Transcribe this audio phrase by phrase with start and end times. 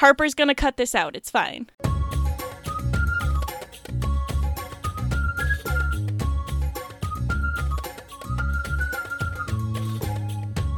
[0.00, 1.14] Harper's gonna cut this out.
[1.14, 1.66] It's fine.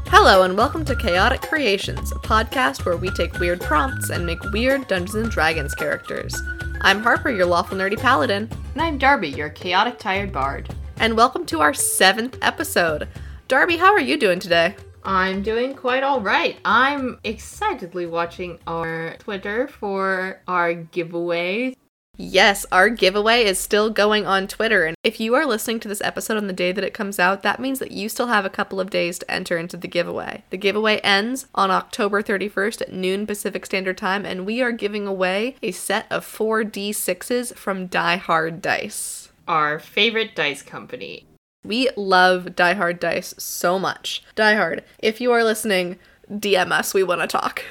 [0.09, 4.43] Hello, and welcome to Chaotic Creations, a podcast where we take weird prompts and make
[4.51, 6.35] weird Dungeons and Dragons characters.
[6.81, 10.75] I'm Harper, your lawful nerdy paladin, And I'm Darby, your chaotic tired bard.
[10.99, 13.09] and welcome to our seventh episode.
[13.49, 14.75] Darby, how are you doing today?
[15.05, 16.59] I'm doing quite alright.
[16.65, 21.75] I'm excitedly watching our Twitter for our giveaway.
[22.19, 26.03] Yes, our giveaway is still going on Twitter, and if you are listening to this
[26.03, 28.51] episode on the day that it comes out, that means that you still have a
[28.51, 30.45] couple of days to enter into the giveaway.
[30.51, 35.07] The giveaway ends on October 31st at noon Pacific Standard Time, and we are giving
[35.07, 39.31] away a set of four D6s from Die Hard Dice.
[39.49, 41.25] Our favorite dice company.
[41.65, 44.25] We love Die Hard Dice so much.
[44.35, 45.99] Die Hard, if you are listening,
[46.31, 47.63] DM us, we want to talk.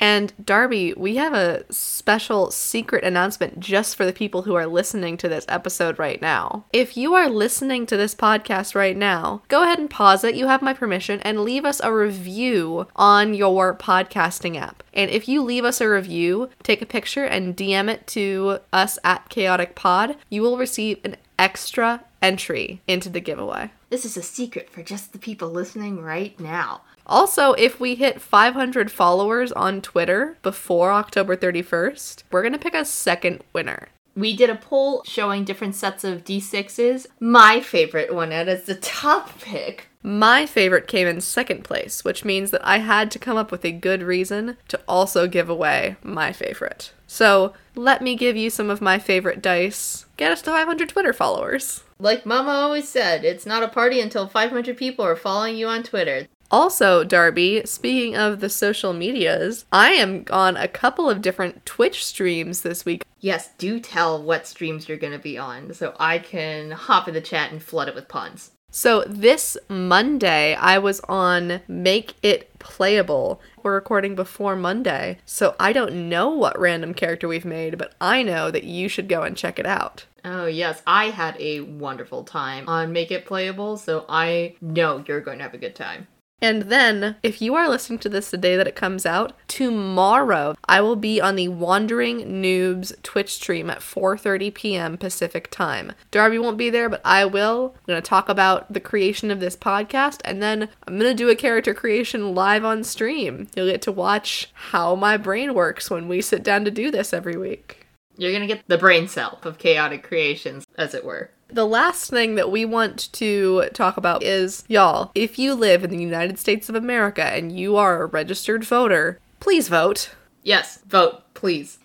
[0.00, 5.18] And Darby, we have a special secret announcement just for the people who are listening
[5.18, 6.64] to this episode right now.
[6.72, 10.34] If you are listening to this podcast right now, go ahead and pause it.
[10.34, 14.82] You have my permission and leave us a review on your podcasting app.
[14.94, 18.98] And if you leave us a review, take a picture and DM it to us
[19.04, 23.70] at Chaotic Pod, you will receive an extra entry into the giveaway.
[23.88, 26.82] This is a secret for just the people listening right now.
[27.06, 32.74] Also, if we hit 500 followers on Twitter before October 31st, we're going to pick
[32.74, 33.88] a second winner.
[34.14, 37.06] We did a poll showing different sets of D6s.
[37.20, 39.88] My favorite one out as the top pick.
[40.02, 43.64] My favorite came in second place, which means that I had to come up with
[43.64, 46.92] a good reason to also give away my favorite.
[47.06, 50.06] So, let me give you some of my favorite dice.
[50.16, 51.84] Get us to 500 Twitter followers.
[52.00, 55.82] Like Mama always said, it's not a party until 500 people are following you on
[55.82, 56.28] Twitter.
[56.50, 62.02] Also, Darby, speaking of the social medias, I am on a couple of different Twitch
[62.02, 63.04] streams this week.
[63.20, 67.12] Yes, do tell what streams you're going to be on so I can hop in
[67.12, 68.52] the chat and flood it with puns.
[68.72, 73.42] So this Monday, I was on Make It Playable.
[73.62, 78.22] We're recording before Monday, so I don't know what random character we've made, but I
[78.22, 80.06] know that you should go and check it out.
[80.24, 85.20] Oh, yes, I had a wonderful time on Make It Playable, so I know you're
[85.20, 86.08] going to have a good time.
[86.42, 90.56] And then, if you are listening to this the day that it comes out, tomorrow
[90.64, 94.96] I will be on the Wandering Noobs Twitch stream at 4:30 p.m.
[94.96, 95.92] Pacific time.
[96.10, 97.74] Darby won't be there, but I will.
[97.76, 101.14] I'm going to talk about the creation of this podcast and then I'm going to
[101.14, 103.48] do a character creation live on stream.
[103.54, 107.12] You'll get to watch how my brain works when we sit down to do this
[107.12, 107.79] every week.
[108.20, 111.30] You're going to get the brain cell of chaotic creations, as it were.
[111.48, 115.88] The last thing that we want to talk about is y'all, if you live in
[115.88, 120.10] the United States of America and you are a registered voter, please vote.
[120.42, 121.78] Yes, vote, please.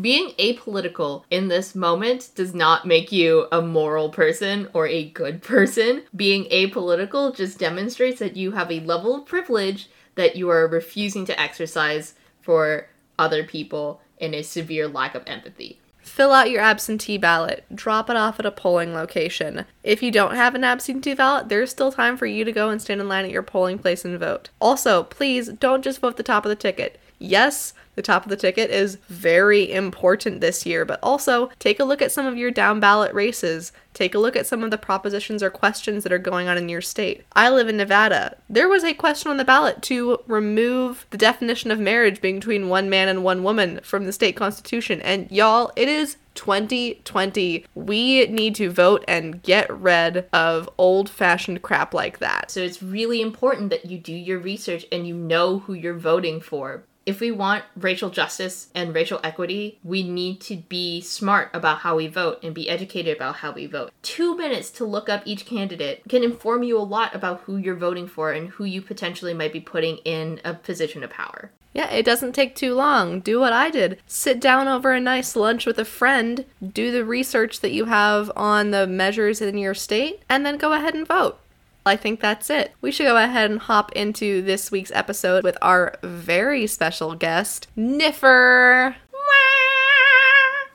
[0.00, 5.42] Being apolitical in this moment does not make you a moral person or a good
[5.42, 6.04] person.
[6.16, 11.26] Being apolitical just demonstrates that you have a level of privilege that you are refusing
[11.26, 15.78] to exercise for other people and a severe lack of empathy.
[16.04, 17.64] Fill out your absentee ballot.
[17.74, 19.64] Drop it off at a polling location.
[19.82, 22.80] If you don't have an absentee ballot, there's still time for you to go and
[22.80, 24.50] stand in line at your polling place and vote.
[24.60, 27.00] Also, please don't just vote the top of the ticket.
[27.24, 31.84] Yes, the top of the ticket is very important this year, but also take a
[31.84, 33.72] look at some of your down ballot races.
[33.92, 36.68] Take a look at some of the propositions or questions that are going on in
[36.68, 37.24] your state.
[37.32, 38.36] I live in Nevada.
[38.50, 42.68] There was a question on the ballot to remove the definition of marriage being between
[42.68, 45.00] one man and one woman from the state constitution.
[45.02, 47.64] And y'all, it is 2020.
[47.76, 52.50] We need to vote and get rid of old fashioned crap like that.
[52.50, 56.40] So it's really important that you do your research and you know who you're voting
[56.40, 56.82] for.
[57.06, 61.96] If we want racial justice and racial equity, we need to be smart about how
[61.96, 63.92] we vote and be educated about how we vote.
[64.02, 67.74] Two minutes to look up each candidate can inform you a lot about who you're
[67.74, 71.50] voting for and who you potentially might be putting in a position of power.
[71.74, 73.20] Yeah, it doesn't take too long.
[73.20, 74.00] Do what I did.
[74.06, 78.30] Sit down over a nice lunch with a friend, do the research that you have
[78.36, 81.40] on the measures in your state, and then go ahead and vote.
[81.86, 82.72] I think that's it.
[82.80, 87.68] We should go ahead and hop into this week's episode with our very special guest,
[87.76, 88.96] Niffer.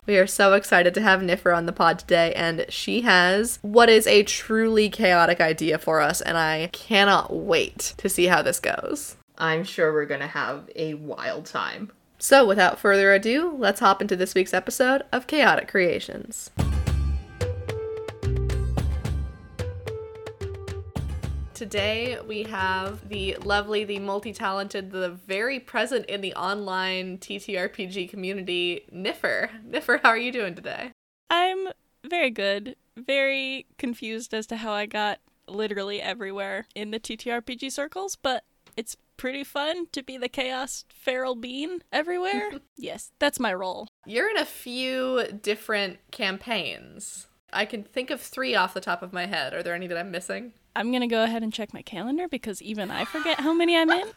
[0.05, 3.89] We are so excited to have Niffer on the pod today, and she has what
[3.89, 8.59] is a truly chaotic idea for us, and I cannot wait to see how this
[8.59, 9.17] goes.
[9.37, 11.91] I'm sure we're going to have a wild time.
[12.17, 16.51] So, without further ado, let's hop into this week's episode of Chaotic Creations.
[21.59, 28.09] Today we have the lovely, the multi talented, the very present in the online TTRPG
[28.09, 29.49] community, Niffer.
[29.69, 30.93] Niffer, how are you doing today?
[31.29, 31.67] I'm
[32.09, 32.77] very good.
[32.95, 35.19] Very confused as to how I got
[35.49, 38.45] literally everywhere in the TTRPG circles, but
[38.77, 42.51] it's pretty fun to be the chaos feral bean everywhere.
[42.77, 43.89] yes, that's my role.
[44.05, 47.27] You're in a few different campaigns.
[47.51, 49.53] I can think of three off the top of my head.
[49.53, 50.53] Are there any that I'm missing?
[50.75, 53.89] I'm gonna go ahead and check my calendar because even I forget how many I'm
[53.89, 54.07] in.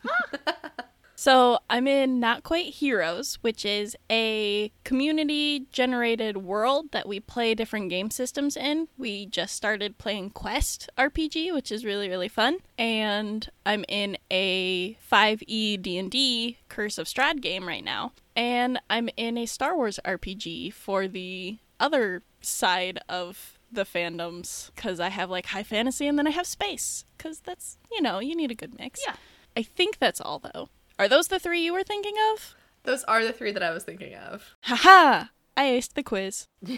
[1.17, 7.55] so I'm in Not Quite Heroes, which is a community generated world that we play
[7.55, 8.88] different game systems in.
[8.99, 12.58] We just started playing Quest RPG, which is really, really fun.
[12.79, 18.12] And I'm in a 5e D&D Curse of Strahd game right now.
[18.37, 25.00] And I'm in a Star Wars RPG for the other side of the fandoms because
[25.00, 28.36] I have like high fantasy and then I have space because that's, you know, you
[28.36, 29.00] need a good mix.
[29.06, 29.16] Yeah.
[29.56, 30.69] I think that's all though.
[30.98, 32.54] Are those the three you were thinking of?
[32.84, 34.54] Those are the three that I was thinking of.
[34.62, 35.26] Haha!
[35.56, 36.48] I aced the quiz.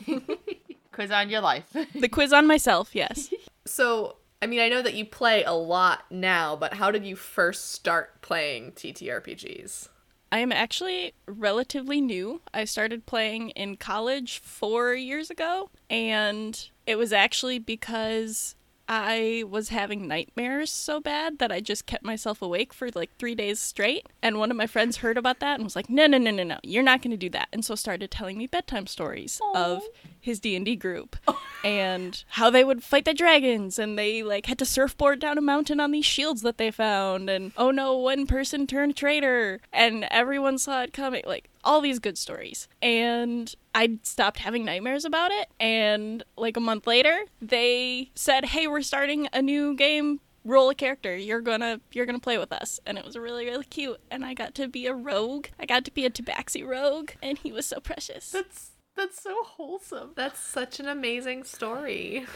[0.93, 1.65] Quiz on your life.
[1.95, 3.33] The quiz on myself, yes.
[3.67, 7.17] So, I mean, I know that you play a lot now, but how did you
[7.17, 9.89] first start playing TTRPGs?
[10.35, 12.41] I am actually relatively new.
[12.53, 18.57] I started playing in college four years ago, and it was actually because
[18.89, 23.37] I was having nightmares so bad that I just kept myself awake for like three
[23.37, 24.09] days straight.
[24.25, 26.43] And one of my friends heard about that and was like, "No, no, no, no,
[26.43, 26.59] no!
[26.65, 29.85] You're not going to do that." And so started telling me bedtime stories of
[30.21, 31.41] his D and D group oh.
[31.65, 35.41] And how they would fight the dragons and they like had to surfboard down a
[35.43, 40.07] mountain on these shields that they found and oh no, one person turned traitor and
[40.11, 41.23] everyone saw it coming.
[41.27, 42.69] Like all these good stories.
[42.83, 45.49] And I stopped having nightmares about it.
[45.59, 50.21] And like a month later, they said, "Hey, we're starting a new game.
[50.45, 51.17] Roll a character.
[51.17, 54.01] You're gonna you're gonna play with us." And it was really really cute.
[54.11, 55.47] And I got to be a rogue.
[55.59, 58.31] I got to be a Tabaxi rogue, and he was so precious.
[58.31, 60.13] That's that's so wholesome.
[60.15, 62.27] That's such an amazing story.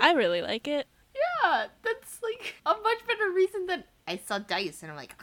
[0.00, 0.86] I really like it.
[1.14, 5.14] Yeah, that's like a much better reason than I saw dice and I'm like.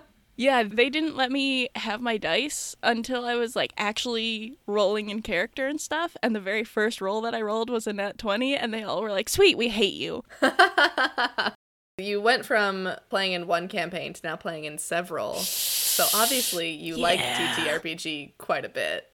[0.38, 5.22] Yeah, they didn't let me have my dice until I was like actually rolling in
[5.22, 6.14] character and stuff.
[6.22, 9.00] And the very first roll that I rolled was a nat 20, and they all
[9.00, 10.24] were like, Sweet, we hate you.
[11.98, 15.42] You went from playing in one campaign to now playing in several.
[15.96, 17.54] So obviously you like Yeah.
[17.54, 19.10] TTRPG quite a bit.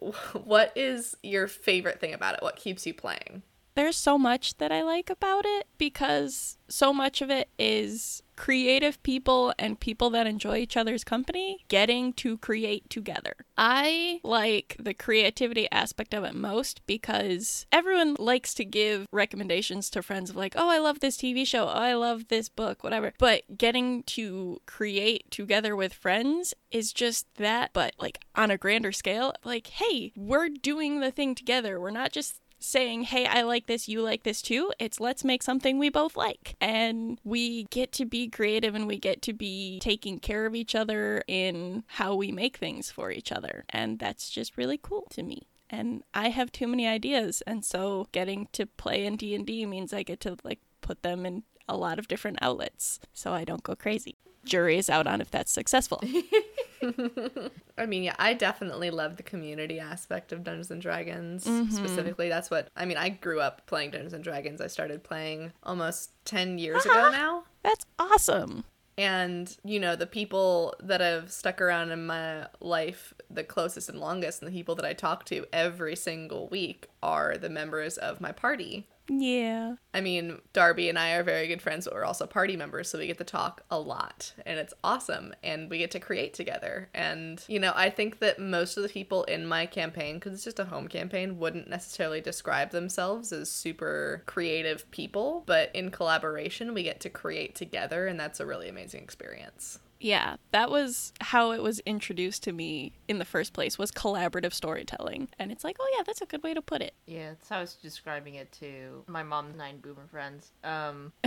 [0.44, 2.42] what is your favorite thing about it?
[2.42, 3.42] What keeps you playing?
[3.74, 9.00] There's so much that I like about it because so much of it is creative
[9.02, 13.34] people and people that enjoy each other's company getting to create together.
[13.56, 20.02] I like the creativity aspect of it most because everyone likes to give recommendations to
[20.02, 23.12] friends of like, oh, I love this TV show, oh, I love this book, whatever.
[23.18, 28.92] But getting to create together with friends is just that, but like on a grander
[28.92, 31.80] scale, like, hey, we're doing the thing together.
[31.80, 34.72] We're not just saying, hey, I like this, you like this too.
[34.78, 36.56] It's let's make something we both like.
[36.60, 40.74] And we get to be creative and we get to be taking care of each
[40.74, 43.64] other in how we make things for each other.
[43.70, 45.42] And that's just really cool to me.
[45.68, 50.02] And I have too many ideas, and so getting to play in D&D means I
[50.02, 53.74] get to like put them in a lot of different outlets so I don't go
[53.74, 54.16] crazy.
[54.44, 56.02] Jury is out on if that's successful.
[57.78, 61.44] I mean, yeah, I definitely love the community aspect of Dungeons and Dragons.
[61.44, 61.74] Mm-hmm.
[61.74, 62.96] Specifically, that's what I mean.
[62.96, 64.60] I grew up playing Dungeons and Dragons.
[64.60, 67.44] I started playing almost 10 years ago now.
[67.62, 68.64] That's awesome.
[68.96, 73.98] And, you know, the people that have stuck around in my life the closest and
[73.98, 78.20] longest, and the people that I talk to every single week are the members of
[78.20, 78.86] my party.
[79.08, 79.76] Yeah.
[79.92, 82.98] I mean, Darby and I are very good friends, but we're also party members, so
[82.98, 86.88] we get to talk a lot, and it's awesome, and we get to create together.
[86.94, 90.44] And, you know, I think that most of the people in my campaign, because it's
[90.44, 96.72] just a home campaign, wouldn't necessarily describe themselves as super creative people, but in collaboration,
[96.72, 99.80] we get to create together, and that's a really amazing experience.
[100.04, 104.52] Yeah, that was how it was introduced to me in the first place was collaborative
[104.52, 105.28] storytelling.
[105.38, 106.92] And it's like, oh yeah, that's a good way to put it.
[107.06, 110.52] yeah, that's how I was describing it to my mom's nine boomer friends.
[110.62, 111.12] Um,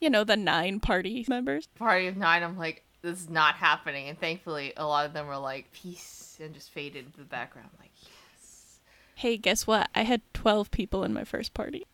[0.00, 1.68] You know, the nine party members.
[1.76, 4.08] party of nine, I'm like, this is not happening.
[4.08, 7.70] And thankfully, a lot of them were like, peace, and just faded into the background.
[7.72, 8.80] I'm like, yes.
[9.14, 9.88] Hey, guess what?
[9.94, 11.86] I had 12 people in my first party.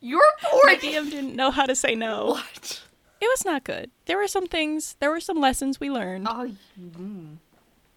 [0.00, 0.22] You're
[0.64, 0.76] My!
[0.80, 2.38] DM didn't know how to say no.
[2.54, 2.82] What?
[3.24, 3.90] It was not good.
[4.04, 6.26] There were some things, there were some lessons we learned.
[6.28, 7.36] Oh, mm.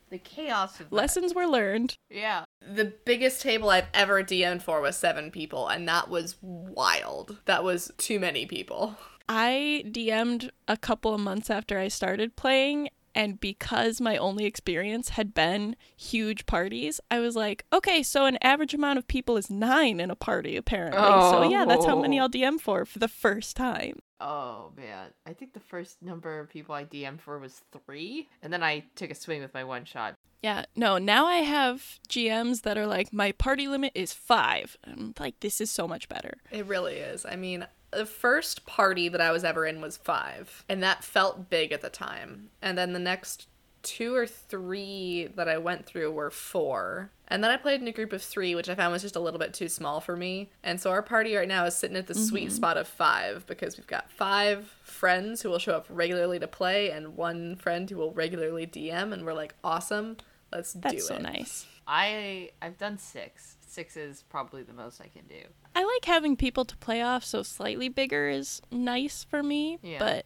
[0.10, 0.96] The chaos of that.
[0.96, 1.98] Lessons were learned.
[2.10, 2.46] Yeah.
[2.62, 7.39] The biggest table I've ever DM'd for was seven people, and that was wild.
[7.43, 8.96] That was too many people.
[9.27, 15.10] I DM'd a couple of months after I started playing, and because my only experience
[15.10, 19.50] had been huge parties, I was like, okay, so an average amount of people is
[19.50, 21.01] nine in a party, apparently.
[21.03, 21.31] Oh.
[21.31, 22.24] So yeah, that's how many Oh.
[22.24, 24.00] I'll DM for for the first time.
[24.19, 28.51] Oh man, I think the first number of people I DM'd for was three, and
[28.51, 30.15] then I took a swing with my one shot.
[30.41, 34.77] Yeah, no, now I have GMs that are like, my party limit is five.
[34.86, 36.38] I'm like, this is so much better.
[36.51, 37.25] It really is.
[37.25, 41.50] I mean, the first party that I was ever in was five, and that felt
[41.50, 42.50] big at the time.
[42.62, 43.47] And then the next
[43.84, 47.12] two or three that I went through were four.
[47.27, 49.19] And then I played in a group of three, which I found was just a
[49.19, 50.50] little bit too small for me.
[50.63, 52.55] And so our party right now is sitting at the sweet mm-hmm.
[52.55, 56.91] spot of five because we've got five friends who will show up regularly to play
[56.91, 59.12] and one friend who will regularly DM.
[59.13, 60.17] And we're like, awesome,
[60.51, 60.81] let's do it.
[60.84, 61.22] That's so it.
[61.22, 61.65] nice.
[61.88, 63.55] I I've done six.
[63.65, 65.41] Six is probably the most I can do.
[65.75, 70.00] I like having people to play off, so slightly bigger is nice for me, Yeah.
[70.00, 70.25] but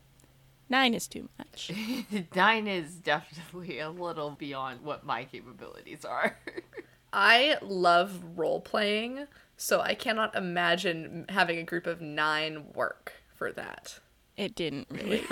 [0.72, 1.72] nine is too much.
[2.36, 6.38] Nine is definitely a little beyond what my capabilities are.
[7.13, 13.51] I love role playing, so I cannot imagine having a group of nine work for
[13.51, 14.00] that.
[14.38, 15.24] It didn't really.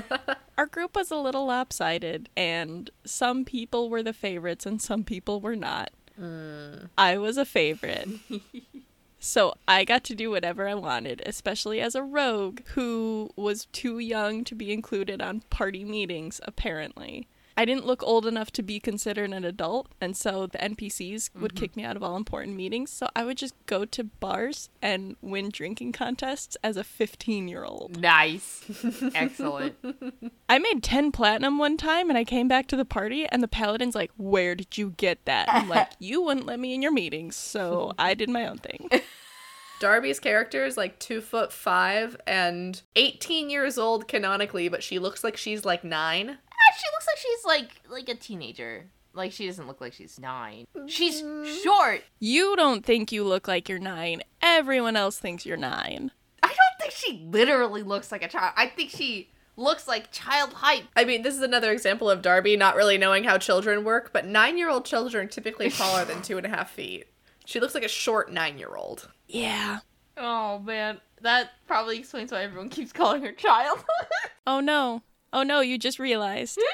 [0.58, 5.40] Our group was a little lopsided, and some people were the favorites and some people
[5.40, 5.90] were not.
[6.20, 6.90] Mm.
[6.98, 8.08] I was a favorite.
[9.24, 14.00] So I got to do whatever I wanted, especially as a rogue who was too
[14.00, 17.28] young to be included on party meetings, apparently.
[17.62, 21.54] I didn't look old enough to be considered an adult, and so the NPCs would
[21.54, 21.60] mm-hmm.
[21.60, 22.90] kick me out of all important meetings.
[22.90, 27.64] So I would just go to bars and win drinking contests as a 15 year
[27.64, 28.00] old.
[28.00, 28.64] nice.
[29.14, 29.76] Excellent.
[30.48, 33.48] I made 10 platinum one time and I came back to the party and the
[33.48, 35.48] paladin's like, Where did you get that?
[35.48, 38.90] I'm like, You wouldn't let me in your meetings, so I did my own thing.
[39.78, 45.22] Darby's character is like two foot five and 18 years old canonically, but she looks
[45.22, 46.38] like she's like nine.
[46.76, 48.86] She looks like she's like like a teenager.
[49.14, 50.66] Like she doesn't look like she's nine.
[50.86, 51.62] She's mm-hmm.
[51.62, 52.02] short.
[52.18, 54.22] You don't think you look like you're nine.
[54.40, 56.12] Everyone else thinks you're nine.
[56.42, 58.54] I don't think she literally looks like a child.
[58.56, 60.84] I think she looks like child height.
[60.96, 64.26] I mean, this is another example of Darby not really knowing how children work, but
[64.26, 67.06] nine year old children are typically taller than two and a half feet.
[67.44, 69.10] She looks like a short nine year old.
[69.28, 69.80] Yeah.
[70.16, 73.84] Oh man, that probably explains why everyone keeps calling her child.
[74.44, 75.02] Oh no.
[75.32, 76.58] Oh no, you just realized.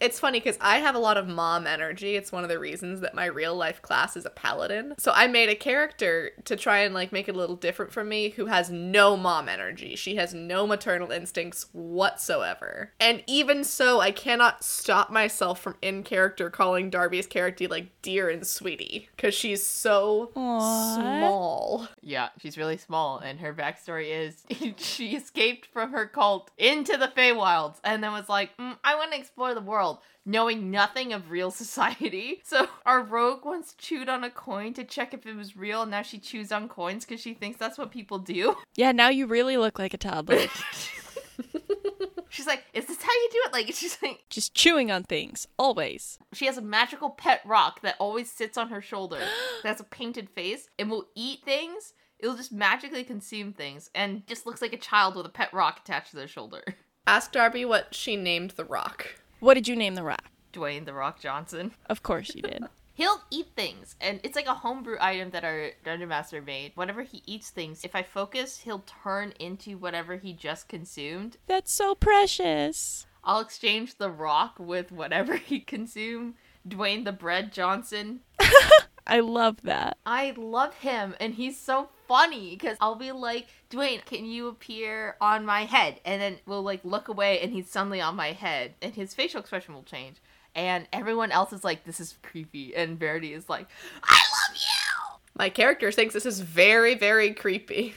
[0.00, 2.16] It's funny because I have a lot of mom energy.
[2.16, 4.94] It's one of the reasons that my real life class is a paladin.
[4.98, 8.08] So I made a character to try and like make it a little different from
[8.08, 9.96] me who has no mom energy.
[9.96, 12.92] She has no maternal instincts whatsoever.
[13.00, 18.28] And even so, I cannot stop myself from in character calling Darby's character like dear
[18.28, 20.94] and sweetie because she's so Aw.
[20.94, 21.88] small.
[22.00, 24.44] yeah, she's really small, and her backstory is
[24.76, 29.12] she escaped from her cult into the Feywilds, and then was like, mm, I want
[29.12, 29.87] to explore the world.
[30.24, 32.40] Knowing nothing of real society.
[32.44, 35.90] So, our rogue once chewed on a coin to check if it was real, and
[35.90, 38.56] now she chews on coins because she thinks that's what people do.
[38.76, 40.46] Yeah, now you really look like a toddler.
[42.30, 43.52] She's like, Is this how you do it?
[43.52, 45.48] Like, she's like, just chewing on things.
[45.58, 46.18] Always.
[46.32, 49.18] She has a magical pet rock that always sits on her shoulder.
[49.62, 51.94] that has a painted face and will eat things.
[52.18, 55.80] It'll just magically consume things and just looks like a child with a pet rock
[55.80, 56.62] attached to their shoulder.
[57.06, 59.14] Ask Darby what she named the rock.
[59.40, 60.24] What did you name the rock?
[60.52, 61.72] Dwayne the Rock Johnson.
[61.86, 62.64] Of course you did.
[62.94, 66.72] He'll eat things, and it's like a homebrew item that our dungeon master made.
[66.74, 71.36] Whenever he eats things, if I focus, he'll turn into whatever he just consumed.
[71.46, 73.06] That's so precious.
[73.22, 76.34] I'll exchange the rock with whatever he consumed.
[76.66, 78.20] Dwayne the Bread Johnson.
[79.06, 79.98] I love that.
[80.04, 85.16] I love him, and he's so funny because I'll be like, Dwayne, can you appear
[85.20, 86.00] on my head?
[86.04, 89.40] And then we'll like look away, and he's suddenly on my head, and his facial
[89.40, 90.16] expression will change.
[90.54, 92.74] And everyone else is like, this is creepy.
[92.74, 93.68] And Verity is like,
[94.02, 95.18] I love you!
[95.36, 97.94] My character thinks this is very, very creepy.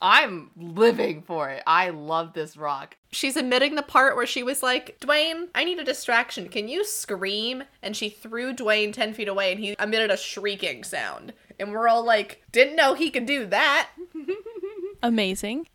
[0.00, 1.62] I'm living for it.
[1.66, 2.96] I love this rock.
[3.10, 6.48] She's admitting the part where she was like, Dwayne, I need a distraction.
[6.48, 7.64] Can you scream?
[7.82, 11.32] And she threw Dwayne 10 feet away and he emitted a shrieking sound.
[11.58, 13.88] And we're all like, didn't know he could do that.
[15.02, 15.68] Amazing.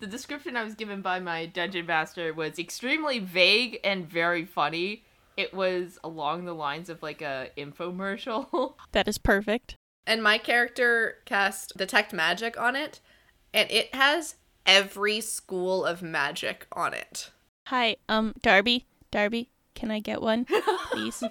[0.00, 5.04] The description I was given by my dungeon master was extremely vague and very funny.
[5.36, 8.74] It was along the lines of like a infomercial.
[8.92, 9.76] That is perfect.
[10.06, 13.00] And my character cast Detect Magic on it,
[13.52, 17.30] and it has every school of magic on it.
[17.66, 20.46] Hi, um, Darby, Darby, Can I get one,
[20.90, 21.22] please?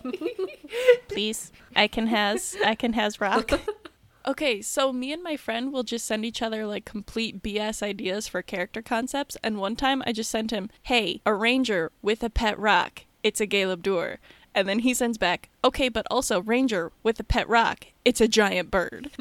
[1.08, 1.52] please.
[1.76, 3.50] I can has I can has rock.
[4.28, 8.28] Okay, so me and my friend will just send each other like complete BS ideas
[8.28, 9.38] for character concepts.
[9.42, 13.06] And one time I just sent him, hey, a ranger with a pet rock.
[13.24, 14.18] It's a Galeb Duhr.
[14.54, 17.86] And then he sends back, okay, but also ranger with a pet rock.
[18.04, 19.12] It's a giant bird.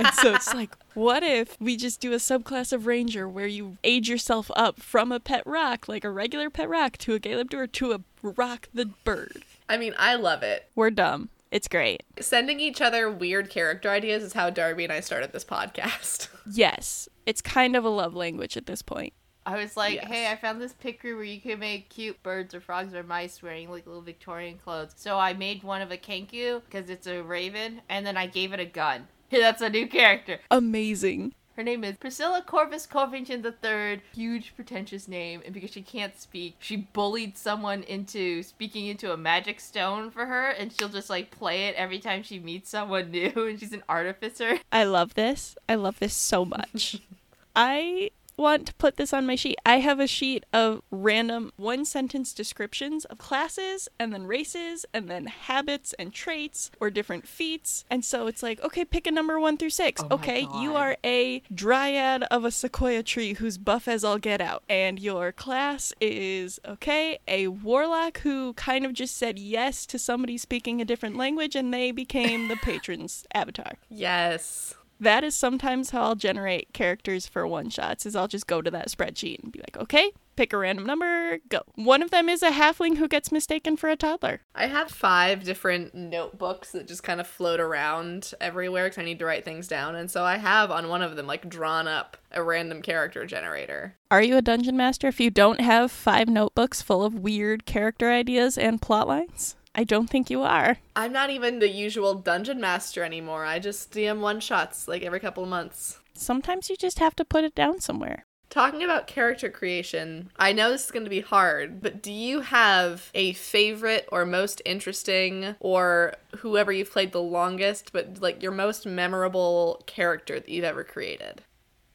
[0.00, 3.76] and so it's like, what if we just do a subclass of ranger where you
[3.84, 7.50] age yourself up from a pet rock, like a regular pet rock, to a Galeb
[7.50, 9.44] Duhr to a roc the bird?
[9.68, 10.68] I mean, I love it.
[10.74, 11.28] We're dumb.
[11.50, 12.02] It's great.
[12.20, 16.28] Sending each other weird character ideas is how Darby and I started this podcast.
[16.52, 19.12] Yes, it's kind of a love language at this point.
[19.46, 20.06] I was like, Yes.
[20.08, 23.40] hey, I found this picture where you can make cute birds or frogs or mice
[23.42, 24.92] wearing like little Victorian clothes.
[24.96, 28.52] So I made one of a kenku because it's a raven, and then I gave
[28.52, 29.06] it a gun.
[29.30, 30.40] That's a new character.
[30.50, 31.34] Amazing.
[31.56, 34.00] Her name is Priscilla Corvus Covington III.
[34.14, 39.16] Huge, pretentious name, and because she can't speak, she bullied someone into speaking into a
[39.16, 43.10] magic stone for her, and she'll just like play it every time she meets someone
[43.10, 44.58] new, and she's an artificer.
[44.72, 45.56] I love this.
[45.68, 47.00] I love this so much.
[47.56, 49.58] I want to put this on my sheet.
[49.64, 55.08] I have a sheet of random one sentence descriptions of classes and then races and
[55.08, 57.84] then habits and traits or different feats.
[57.90, 60.02] And so it's like, okay, pick a number one through six.
[60.02, 64.40] Oh okay, you are a dryad of a sequoia tree who's buff as all get
[64.40, 64.62] out.
[64.68, 70.38] And your class is, okay, a warlock who kind of just said yes to somebody
[70.38, 74.74] speaking a different language and they became the patron's avatar Yes.
[75.00, 78.70] That is sometimes how I'll generate characters for one shots is I'll just go to
[78.70, 81.62] that spreadsheet and be like, okay, pick a random number, go.
[81.74, 84.40] One of them is a halfling who gets mistaken for a toddler.
[84.54, 89.18] I have five different notebooks that just kind of float around everywhere because I need
[89.18, 89.94] to write things down.
[89.94, 93.96] And so I have on one of them, like, drawn up a random character generator.
[94.10, 98.10] Are you a dungeon master if you don't have five notebooks full of weird character
[98.10, 99.56] ideas and plot lines?
[99.74, 100.78] I don't think you are.
[100.96, 103.44] I'm not even the usual dungeon master anymore.
[103.44, 106.00] I just DM one shots like every couple of months.
[106.14, 108.24] Sometimes you just have to put it down somewhere.
[108.50, 112.40] Talking about character creation, I know this is going to be hard, but do you
[112.40, 118.50] have a favorite or most interesting or whoever you've played the longest, but like your
[118.50, 121.42] most memorable character that you've ever created?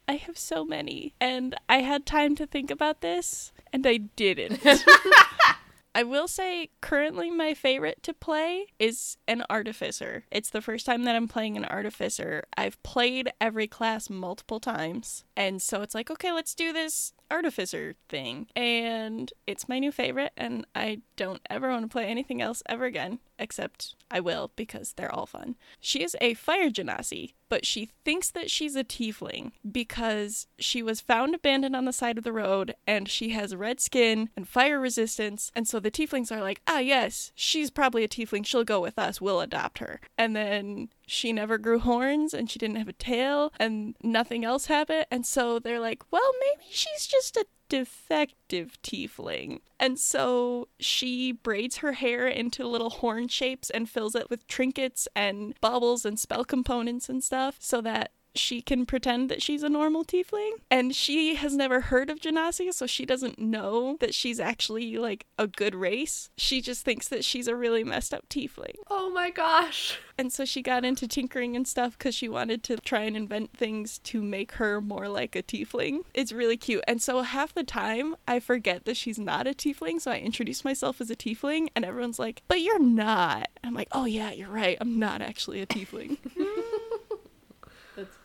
[0.07, 4.61] I have so many, and I had time to think about this, and I didn't.
[5.95, 10.25] I will say, currently, my favorite to play is an artificer.
[10.29, 12.43] It's the first time that I'm playing an artificer.
[12.57, 17.95] I've played every class multiple times, and so it's like, okay, let's do this artificer
[18.09, 18.47] thing.
[18.55, 22.85] And it's my new favorite, and I don't ever want to play anything else ever
[22.85, 25.55] again, except I will because they're all fun.
[25.79, 31.01] She is a fire genasi, but she thinks that she's a tiefling because she was
[31.01, 34.79] found abandoned on the side of the road and she has red skin and fire
[34.79, 35.51] resistance.
[35.55, 38.45] And so the tieflings are like, ah, yes, she's probably a tiefling.
[38.45, 39.21] She'll go with us.
[39.21, 39.99] We'll adopt her.
[40.17, 44.65] And then she never grew horns and she didn't have a tail and nothing else
[44.65, 45.05] happened.
[45.11, 49.59] And so they're like, well, maybe she's just a defective tiefling.
[49.79, 55.07] And so she braids her hair into little horn shapes and fills it with trinkets
[55.15, 59.69] and baubles and spell components and stuff so that she can pretend that she's a
[59.69, 60.51] normal tiefling.
[60.69, 65.25] And she has never heard of Genasi, so she doesn't know that she's actually like
[65.37, 66.29] a good race.
[66.37, 68.75] She just thinks that she's a really messed up tiefling.
[68.89, 69.99] Oh my gosh.
[70.17, 73.51] And so she got into tinkering and stuff because she wanted to try and invent
[73.51, 76.03] things to make her more like a tiefling.
[76.13, 76.83] It's really cute.
[76.87, 79.99] And so half the time I forget that she's not a tiefling.
[79.99, 83.49] So I introduce myself as a tiefling and everyone's like, but you're not.
[83.63, 84.77] I'm like, oh yeah, you're right.
[84.79, 86.17] I'm not actually a tiefling.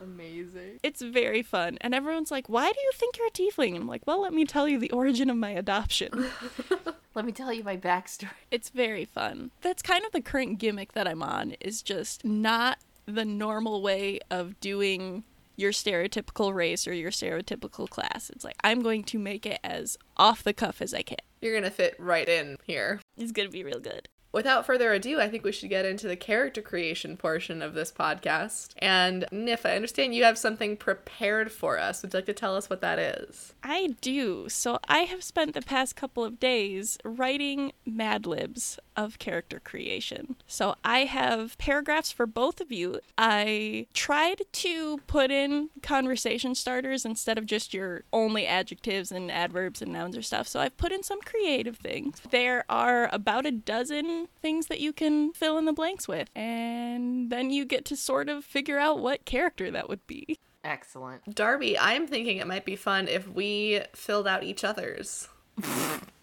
[0.00, 0.80] Amazing.
[0.82, 1.78] it's very fun.
[1.80, 3.76] And everyone's like, why do you think you're a tiefling?
[3.76, 6.26] I'm like, well, let me tell you the origin of my adoption.
[7.14, 8.30] Let me tell you my backstory.
[8.52, 9.50] It's very fun.
[9.62, 14.20] That's kind of the current gimmick that I'm on is just not the normal way
[14.30, 15.24] of doing
[15.56, 18.30] your stereotypical race or your stereotypical class.
[18.30, 21.18] It's like I'm going to make it as off the cuff as I can.
[21.40, 23.00] You're going to fit right in here.
[23.16, 24.08] It's going to be real good.
[24.32, 27.90] Without further ado, I think we should get into the character creation portion of this
[27.90, 28.74] podcast.
[28.78, 32.02] And Nif, I understand you have something prepared for us.
[32.02, 33.54] Would you like to tell us what that is?
[33.64, 34.48] I do.
[34.48, 40.36] So I have spent the past couple of days writing Mad Libs of character creation.
[40.46, 43.00] So I have paragraphs for both of you.
[43.18, 49.82] I tried to put in conversation starters instead of just your only adjectives and adverbs
[49.82, 50.46] and nouns or stuff.
[50.46, 52.20] So I've put in some creative things.
[52.30, 56.28] There are about a dozen things that you can fill in the blanks with.
[56.34, 60.38] And then you get to sort of figure out what character that would be.
[60.62, 61.34] Excellent.
[61.34, 65.28] Darby, I'm thinking it might be fun if we filled out each other's.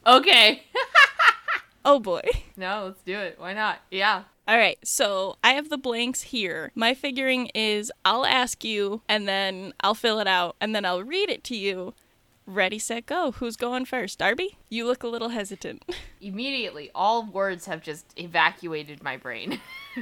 [0.08, 0.64] Okay.
[1.84, 2.22] Oh boy.
[2.56, 3.36] No, let's do it.
[3.40, 3.80] Why not?
[3.92, 4.24] Yeah.
[4.48, 6.72] All right, so I have the blanks here.
[6.76, 11.04] My figuring is I'll ask you, and then I'll fill it out, and then I'll
[11.04, 11.94] read it to you.
[12.50, 13.34] Ready, set, go.
[13.34, 14.20] Who's going first?
[14.20, 14.58] Darby?
[14.70, 15.84] You look a little hesitant.
[16.22, 19.60] Immediately, all words have just evacuated my brain.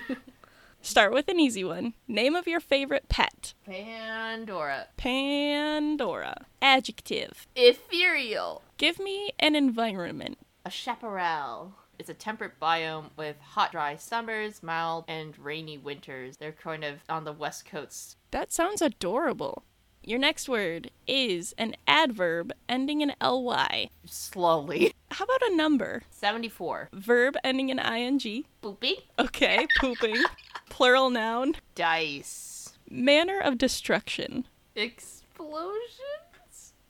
[0.84, 1.96] Start with an easy one.
[2.08, 3.56] Name of your favorite pet.
[3.66, 4.86] Pandora.
[4.96, 6.46] Pandora.
[6.62, 7.48] Adjective.
[7.56, 8.62] Ethereal.
[8.78, 10.38] Give me an environment.
[10.64, 11.74] A chaparral.
[11.98, 16.38] It's a temperate biome with hot, dry summers, mild, and rainy winters.
[16.38, 18.18] They're kind of on the west coast.
[18.30, 19.64] That sounds adorable.
[20.08, 23.90] Your next word is an adverb ending in ly.
[24.06, 24.94] Slowly.
[25.10, 26.04] How about a number?
[26.12, 26.90] 74.
[26.94, 28.46] Verb ending in ing.
[28.62, 28.98] Pooping.
[29.18, 30.24] Okay, pooping.
[30.70, 31.56] Plural noun.
[31.74, 32.74] Dice.
[32.88, 34.46] Manner of destruction.
[34.76, 35.74] Explosions?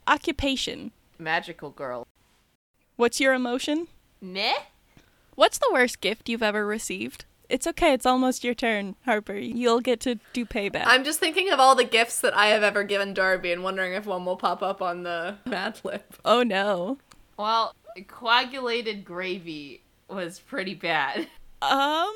[0.07, 0.91] Occupation.
[1.17, 2.05] Magical girl.
[2.97, 3.87] What's your emotion?
[4.19, 4.51] Meh?
[5.35, 7.23] What's the worst gift you've ever received?
[7.49, 9.35] It's okay, it's almost your turn, Harper.
[9.35, 10.83] You'll get to do payback.
[10.85, 13.93] I'm just thinking of all the gifts that I have ever given Darby and wondering
[13.93, 16.01] if one will pop up on the Mad Lib.
[16.23, 16.97] oh no.
[17.37, 17.75] Well,
[18.07, 21.27] coagulated gravy was pretty bad.
[21.61, 22.13] Um,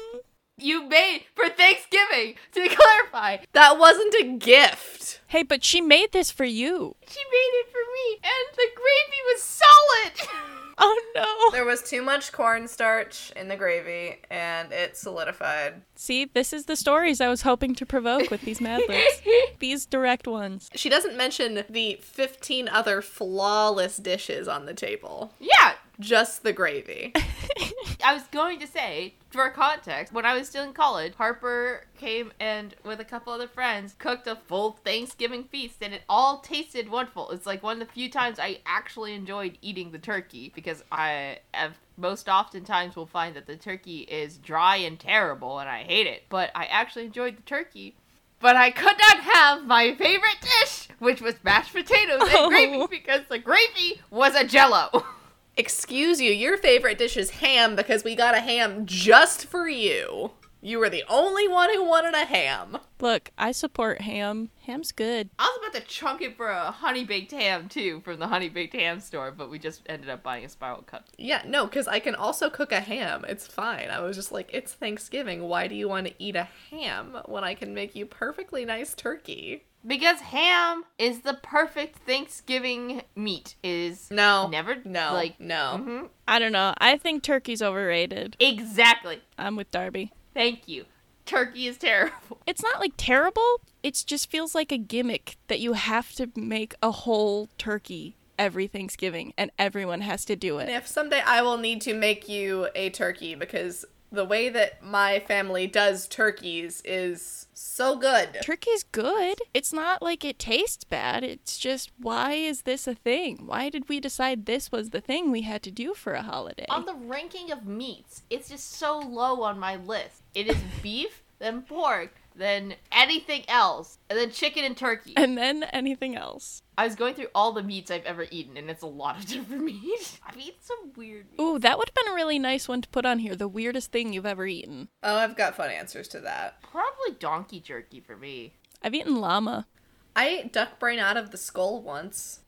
[0.58, 3.38] You made for Thanksgiving, to clarify.
[3.54, 5.22] That wasn't a gift.
[5.28, 6.96] hey, but she made this for you.
[7.08, 10.30] She made it for me, and the gravy was solid.
[10.80, 11.52] Oh no.
[11.52, 15.82] There was too much cornstarch in the gravy and it solidified.
[15.96, 19.22] See, this is the stories I was hoping to provoke with these Mad Libs.
[19.60, 20.70] These direct ones.
[20.76, 27.14] She doesn't mention the 15 other flawless dishes on the table, yeah, just the gravy.
[28.04, 32.32] I was going to say, for context, when I was still in college, Harper came
[32.40, 36.90] and with a couple other friends cooked a full Thanksgiving feast and it all tasted
[36.90, 37.32] wonderful.
[37.32, 41.40] It's like one of the few times I actually enjoyed eating the turkey because I
[41.54, 46.08] have most oftentimes will find that the turkey is dry and terrible and I hate
[46.08, 46.24] it.
[46.30, 47.96] But I actually enjoyed the turkey.
[48.40, 52.48] But I could not have my favorite dish, which was mashed potatoes and Oh.
[52.48, 55.06] gravy because the gravy was a jello.
[55.60, 60.32] Excuse you, your favorite dish is ham because we got a ham just for you.
[60.62, 62.78] You were the only one who wanted a ham.
[63.02, 64.52] Look, I support ham.
[64.66, 65.30] Ham's good.
[65.38, 68.48] I was about to chunk it for a honey baked ham too from the honey
[68.48, 71.04] baked ham store, but we just ended up buying a spiral cut.
[71.18, 73.26] Yeah, no, because I can also cook a ham.
[73.28, 73.90] It's fine.
[73.90, 75.44] I was just like, it's Thanksgiving.
[75.44, 78.94] Why do you want to eat a ham when I can make you perfectly nice
[78.94, 79.66] turkey?
[79.86, 83.56] Because ham is the perfect Thanksgiving meat.
[83.64, 84.48] Is No.
[84.50, 85.14] never No.
[85.14, 85.80] like no.
[85.82, 86.10] Mhm.
[86.28, 86.74] I don't know.
[86.80, 88.36] I think turkey's overrated.
[88.40, 89.22] exactly.
[89.38, 90.12] I'm with Darby.
[90.34, 90.86] Thank you.
[91.26, 92.40] Turkey is terrible.
[92.48, 93.62] It's not like terrible.
[93.84, 98.68] It just feels like a gimmick that you have to make a whole turkey every
[98.68, 100.64] Thanksgiving and everyone has to do it.
[100.64, 100.76] And it.
[100.76, 105.20] if someday I will need to make you a turkey because the way that my
[105.20, 108.38] family does turkeys is so good.
[108.42, 109.40] Turkey's good.
[109.54, 111.24] It's not like it tastes bad.
[111.24, 113.44] It's just why is this a thing?
[113.46, 116.66] Why did we decide this was the thing we had to do for a holiday?
[116.70, 120.24] On the ranking of meats, it's just so low on my list.
[120.34, 125.14] It is beef, then pork, then anything else, and then chicken and turkey.
[125.18, 126.62] and then anything else.
[126.78, 129.26] I was going through all the meats I've ever eaten, and it's a lot of
[129.28, 130.18] different meats.
[130.26, 131.42] I've eaten some weird meats.
[131.42, 133.36] Ooh, that would have been a really nice one to put on here.
[133.36, 134.88] The weirdest thing you've ever eaten.
[135.04, 136.62] Oh, I've got fun answers to that.
[136.62, 138.54] Probably donkey jerky for me.
[138.82, 139.68] I've eaten llama.
[140.16, 142.40] I ate duck brain out of the skull once.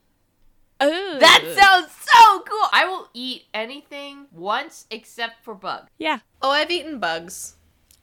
[0.84, 2.68] Oh, That sounds so cool!
[2.74, 5.88] I will eat anything once except for bug.
[6.00, 7.56] Yeah, Oh, I've eaten bugs.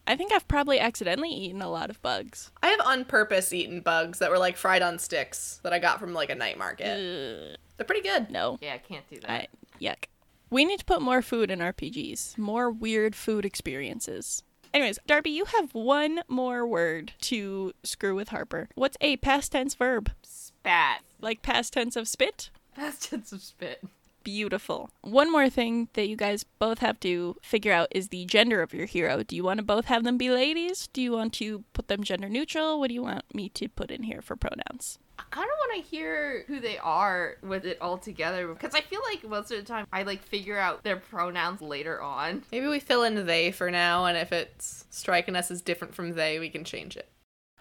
[0.08, 2.50] I think I've probably accidentally eaten a lot of bugs.
[2.62, 6.00] I have on purpose eaten bugs that were like fried on sticks that I got
[6.00, 6.86] from like a night market.
[6.86, 8.30] Ugh, They're pretty good.
[8.30, 9.30] no, Yeah, I can't do that.
[9.30, 9.48] I,
[9.80, 10.04] yuck.
[10.50, 12.38] We need to put more food in RPGs.
[12.38, 14.42] More weird food experiences.
[14.72, 18.68] Anyways, Darby, you have one more word to screw with Harper.
[18.74, 20.10] What's a past tense verb?
[20.22, 21.02] Spat.
[21.20, 22.48] Like past tense of spit?
[22.74, 23.82] Past tense of spit.
[24.28, 24.90] Beautiful.
[25.00, 28.74] One more thing that you guys both have to figure out is the gender of
[28.74, 29.22] your hero.
[29.22, 30.86] Do you want to both have them be ladies?
[30.92, 32.78] Do you want to put them gender neutral?
[32.78, 34.98] What do you want me to put in here for pronouns?
[35.18, 38.82] I kind of want to hear who they are with it all together because I
[38.82, 42.42] feel like most of the time I like figure out their pronouns later on.
[42.52, 46.16] Maybe we fill in they for now, and if it's striking us as different from
[46.16, 47.08] they, we can change it.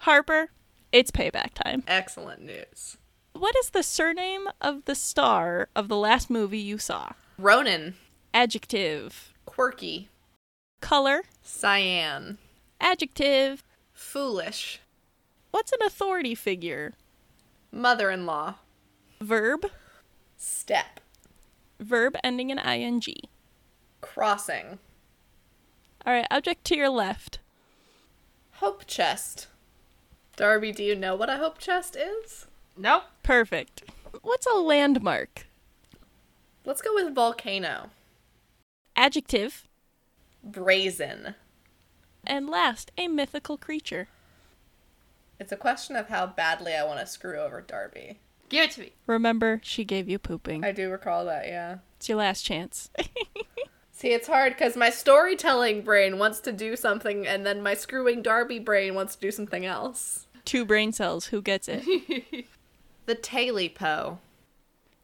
[0.00, 0.50] Harper,
[0.92, 1.82] it's payback time.
[1.86, 2.98] Excellent news.
[3.38, 7.10] What is the surname of the star of the last movie you saw?
[7.38, 7.94] Ronan,
[8.34, 9.32] Adjective.
[9.46, 10.08] quirky,
[10.80, 11.22] Color.
[11.42, 12.38] cyan,
[12.80, 13.62] Adjective.
[13.92, 14.80] foolish,
[15.52, 16.94] What's an authority figure?
[17.70, 18.56] mother in law,
[19.20, 19.66] Verb.
[20.36, 20.98] step,
[21.78, 23.00] Verb ending in ing.
[24.00, 24.80] Crossing.
[26.04, 27.38] All right, object to your left.
[28.54, 29.46] Hope chest.
[30.34, 32.46] Darby, do you know what a hope chest is?
[32.78, 33.02] Nope.
[33.24, 33.82] Perfect.
[34.22, 35.46] What's a landmark?
[36.64, 37.90] Let's go with volcano.
[38.94, 39.66] Adjective.
[40.44, 41.34] Brazen.
[42.24, 44.06] And last, a mythical creature.
[45.40, 48.20] It's a question of how badly I want to screw over Darby.
[48.48, 48.92] Give it to me.
[49.06, 50.64] Remember, she gave you pooping.
[50.64, 51.78] I do recall that, yeah.
[51.96, 52.90] It's your last chance.
[53.92, 58.22] See, it's hard because my storytelling brain wants to do something, and then my screwing
[58.22, 60.28] Darby brain wants to do something else.
[60.44, 61.26] Two brain cells.
[61.26, 62.46] Who gets it?
[63.08, 64.18] The Tailypo.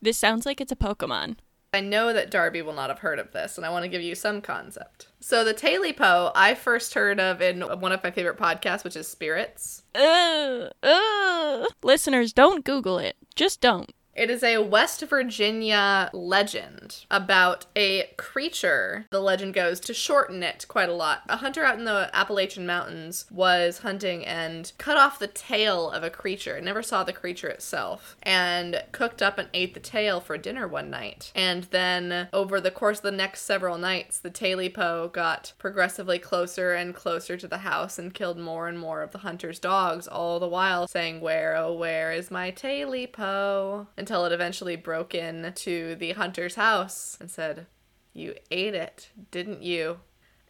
[0.02, 1.36] this sounds like it's a Pokemon.
[1.72, 4.02] I know that Darby will not have heard of this, and I want to give
[4.02, 5.08] you some concept.
[5.20, 9.08] So the Tailypo, I first heard of in one of my favorite podcasts, which is
[9.08, 9.84] Spirits.
[9.94, 11.66] Ugh, ugh.
[11.82, 13.16] Listeners, don't Google it.
[13.36, 13.90] Just don't.
[14.14, 19.06] It is a West Virginia legend about a creature.
[19.10, 21.22] The legend goes to shorten it quite a lot.
[21.28, 26.04] A hunter out in the Appalachian Mountains was hunting and cut off the tail of
[26.04, 26.60] a creature.
[26.60, 28.16] Never saw the creature itself.
[28.22, 31.32] And cooked up and ate the tail for dinner one night.
[31.34, 36.72] And then over the course of the next several nights, the Tailypo got progressively closer
[36.72, 40.38] and closer to the house and killed more and more of the hunter's dogs, all
[40.38, 43.88] the while saying, Where, oh, where is my Tailypo?
[44.04, 47.64] Until it eventually broke in to the hunter's house and said,
[48.12, 50.00] You ate it, didn't you?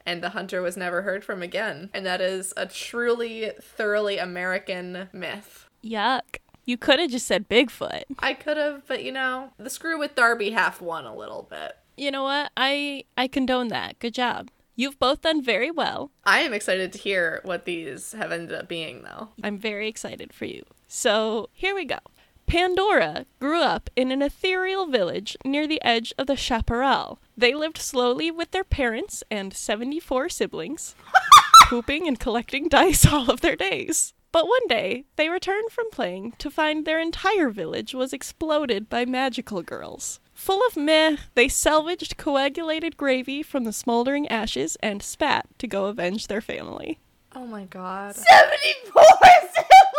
[0.04, 1.88] And the hunter was never heard from again.
[1.94, 5.68] And that is a truly, thoroughly American myth.
[5.84, 6.38] Yuck.
[6.64, 8.02] You could have just said Bigfoot.
[8.18, 11.76] I could have, but you know, the screw with Darby half won a little bit.
[11.96, 12.50] You know what?
[12.56, 14.00] I I condone that.
[14.00, 14.50] Good job.
[14.74, 16.10] You've both done very well.
[16.24, 19.28] I am excited to hear what these have ended up being, though.
[19.44, 20.64] I'm very excited for you.
[20.88, 21.98] So, here we go.
[22.46, 27.18] Pandora grew up in an ethereal village near the edge of the chaparral.
[27.36, 30.94] They lived slowly with their parents and 74 siblings,
[31.64, 34.12] pooping and collecting dice all of their days.
[34.30, 39.04] But one day, they returned from playing to find their entire village was exploded by
[39.04, 40.18] magical girls.
[40.34, 45.86] Full of meh, they salvaged coagulated gravy from the smoldering ashes and spat to go
[45.86, 46.98] avenge their family.
[47.36, 48.16] Oh my god.
[48.16, 49.02] 74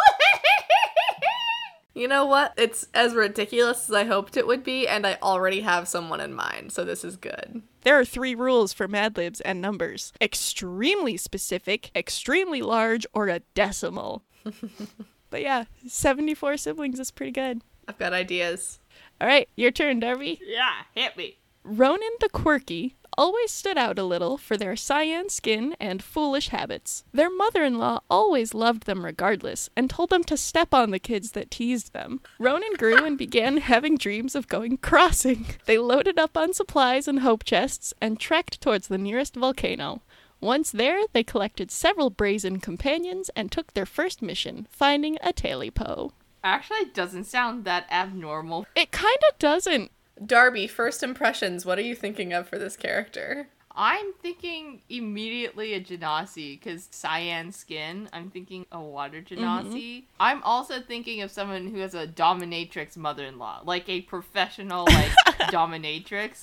[1.96, 2.54] You know what?
[2.58, 6.34] It's as ridiculous as I hoped it would be, and I already have someone in
[6.34, 7.62] mind, so this is good.
[7.84, 13.40] There are three rules for Mad Libs and numbers extremely specific, extremely large, or a
[13.54, 14.24] decimal.
[15.30, 17.62] but yeah, 74 siblings is pretty good.
[17.88, 18.80] I've got ideas.
[19.22, 20.42] All right, your turn, Darby.
[20.46, 21.38] Yeah, hit me.
[21.64, 27.04] Ronan the Quirky always stood out a little for their cyan skin and foolish habits.
[27.12, 31.00] Their mother in law always loved them regardless and told them to step on the
[31.00, 32.22] kids that teased them.
[32.40, 35.46] Ronan grew and began having dreams of going crossing.
[35.66, 40.02] They loaded up on supplies and hope chests and trekked towards the nearest volcano.
[40.42, 46.12] Once there, they collected several brazen companions and took their first mission, finding a Tailypo.
[46.44, 48.68] Actually, it doesn't sound that abnormal.
[48.76, 49.92] It kinda doesn't.
[50.24, 53.48] Darby, first impressions, what are you thinking of for this character?
[53.78, 58.08] I'm thinking immediately a Genasi because cyan skin.
[58.14, 59.44] I'm thinking a water mm-hmm.
[59.44, 60.04] Genasi.
[60.20, 65.12] I'm also thinking of someone who has a dominatrix mother-in-law, like a professional like
[65.52, 66.42] dominatrix.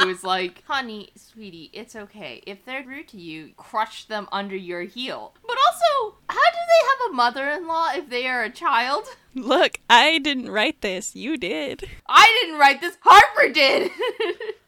[0.00, 2.42] Who's like, honey, sweetie, it's okay.
[2.46, 5.34] If they're rude to you, crush them under your heel.
[5.46, 9.04] But also, how do they have a mother-in-law if they are a child?
[9.34, 11.14] Look, I didn't write this.
[11.16, 11.88] You did.
[12.08, 12.96] I didn't write this.
[13.00, 13.90] Harper did.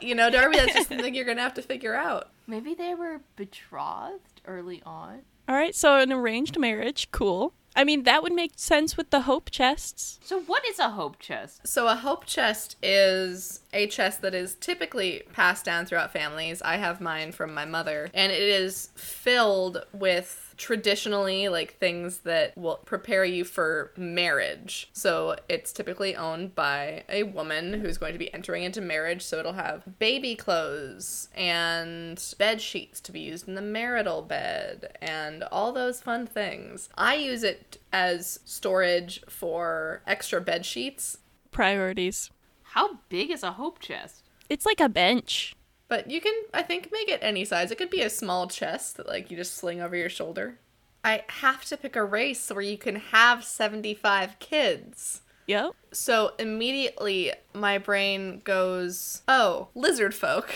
[0.00, 2.28] You know, Darby, that's just something you're gonna have to figure out.
[2.46, 5.20] Maybe they were betrothed early on.
[5.48, 7.54] All right, so an arranged marriage, cool.
[7.76, 10.20] I mean, that would make sense with the hope chests.
[10.22, 11.66] So what is a hope chest?
[11.66, 16.62] So, a hope chest is a chest that is typically passed down throughout families.
[16.62, 22.56] I have mine from my mother, and it is filled with traditionally like things that
[22.56, 24.90] will prepare you for marriage.
[24.92, 29.22] So, it's typically owned by a woman who's going to be entering into marriage.
[29.22, 34.96] So, it'll have baby clothes and bed sheets to be used in the marital bed
[35.00, 36.88] and all those fun things.
[36.96, 41.18] I use it as storage for extra bed sheets
[41.54, 42.32] Priorities.
[42.64, 44.24] How big is a hope chest?
[44.48, 45.54] It's like a bench.
[45.88, 47.70] But you can, I think, make it any size.
[47.70, 50.58] It could be a small chest that, like, you just sling over your shoulder.
[51.04, 55.20] I have to pick a race where you can have 75 kids.
[55.46, 55.72] Yep.
[55.92, 60.50] So immediately my brain goes, oh, lizard folk.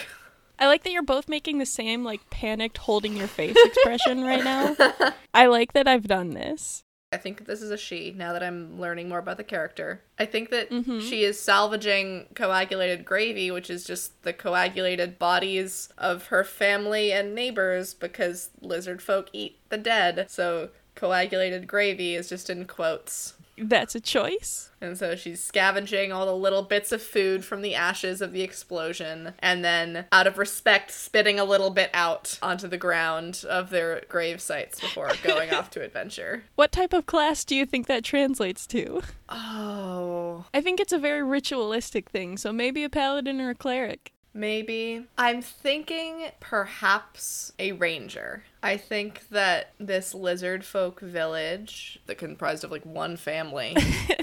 [0.58, 4.42] I like that you're both making the same, like, panicked holding your face expression right
[4.42, 4.76] now.
[5.34, 6.84] I like that I've done this.
[7.10, 10.02] I think this is a she now that I'm learning more about the character.
[10.18, 11.00] I think that Mhm.
[11.08, 17.34] she is salvaging coagulated gravy, which is just the coagulated bodies of her family and
[17.34, 20.26] neighbors because lizard folk eat the dead.
[20.28, 23.34] So coagulated gravy is just in quotes.
[23.62, 24.70] That's a choice.
[24.80, 28.42] And so she's scavenging all the little bits of food from the ashes of the
[28.42, 33.70] explosion, and then, out of respect, spitting a little bit out onto the ground of
[33.70, 36.44] their grave sites before going off to adventure.
[36.54, 39.02] What type of class do you think that translates to?
[39.28, 44.12] Oh, I think it's a very ritualistic thing, so maybe a paladin or a cleric.
[44.34, 45.06] Maybe.
[45.16, 48.44] I'm thinking perhaps a ranger.
[48.62, 53.76] I think that this lizard folk village, that comprised of like one family,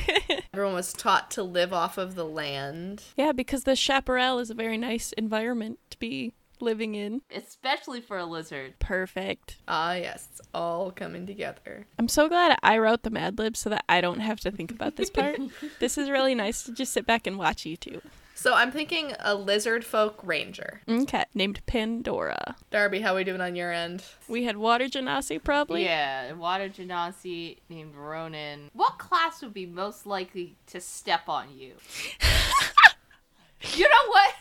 [0.54, 3.04] everyone was taught to live off of the land.
[3.16, 7.22] Yeah, because the chaparral is a very nice environment to be living in.
[7.34, 8.80] Especially for a lizard.
[8.80, 9.58] Perfect.
[9.68, 11.88] Ah, yes, it's all coming together.
[12.00, 14.72] I'm so glad I wrote the Mad Libs so that I don't have to think
[14.72, 15.40] about this part.
[15.80, 18.02] this is really nice to just sit back and watch you two.
[18.38, 20.82] So I'm thinking a lizard folk ranger.
[20.90, 22.58] Okay, named Pandora.
[22.70, 24.04] Darby, how we doing on your end?
[24.28, 25.86] We had Water Genasi probably.
[25.86, 28.70] Yeah, Water Genasi named Ronan.
[28.74, 31.76] What class would be most likely to step on you?
[33.74, 34.34] you know what?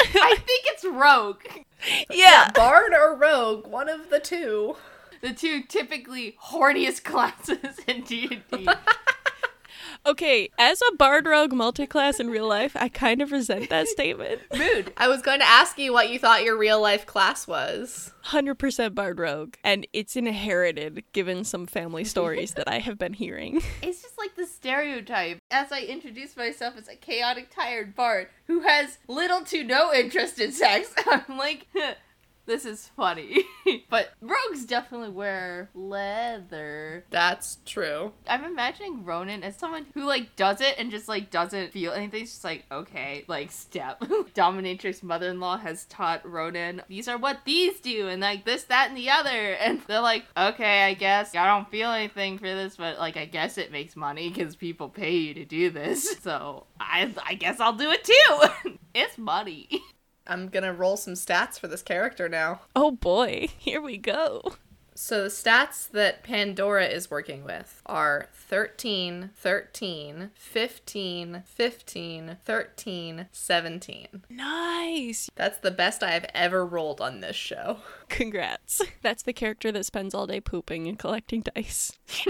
[0.00, 1.44] I think it's Rogue.
[2.10, 2.50] Yeah.
[2.54, 4.76] Bard or rogue, one of the two.
[5.20, 8.68] The two typically horniest classes in D&D.
[10.08, 14.40] Okay, as a Bard Rogue multiclass in real life, I kind of resent that statement.
[14.56, 14.90] Mood.
[14.96, 18.14] I was going to ask you what you thought your real life class was.
[18.24, 19.56] 100% Bard Rogue.
[19.62, 23.60] And it's inherited given some family stories that I have been hearing.
[23.82, 25.38] It's just like the stereotype.
[25.50, 30.38] As I introduce myself as a chaotic, tired bard who has little to no interest
[30.40, 31.66] in sex, I'm like,
[32.48, 33.44] this is funny.
[33.90, 37.04] but rogues definitely wear leather.
[37.10, 38.12] That's true.
[38.26, 42.22] I'm imagining Ronan as someone who like does it and just like doesn't feel anything.
[42.22, 44.00] It's just like, okay, like step.
[44.34, 48.96] Dominatrix mother-in-law has taught Ronan these are what these do and like this, that, and
[48.96, 49.56] the other.
[49.68, 53.26] And they're like, okay, I guess I don't feel anything for this, but like I
[53.26, 56.16] guess it makes money because people pay you to do this.
[56.22, 58.78] So I I guess I'll do it too.
[58.94, 59.68] it's money.
[60.28, 62.60] I'm gonna roll some stats for this character now.
[62.76, 64.42] Oh boy, here we go.
[65.00, 74.08] So the stats that Pandora is working with are 13, 13, 15, 15, 13, 17.
[74.28, 75.30] Nice.
[75.36, 77.78] That's the best I have ever rolled on this show.
[78.08, 78.82] Congrats.
[79.00, 81.92] That's the character that spends all day pooping and collecting dice.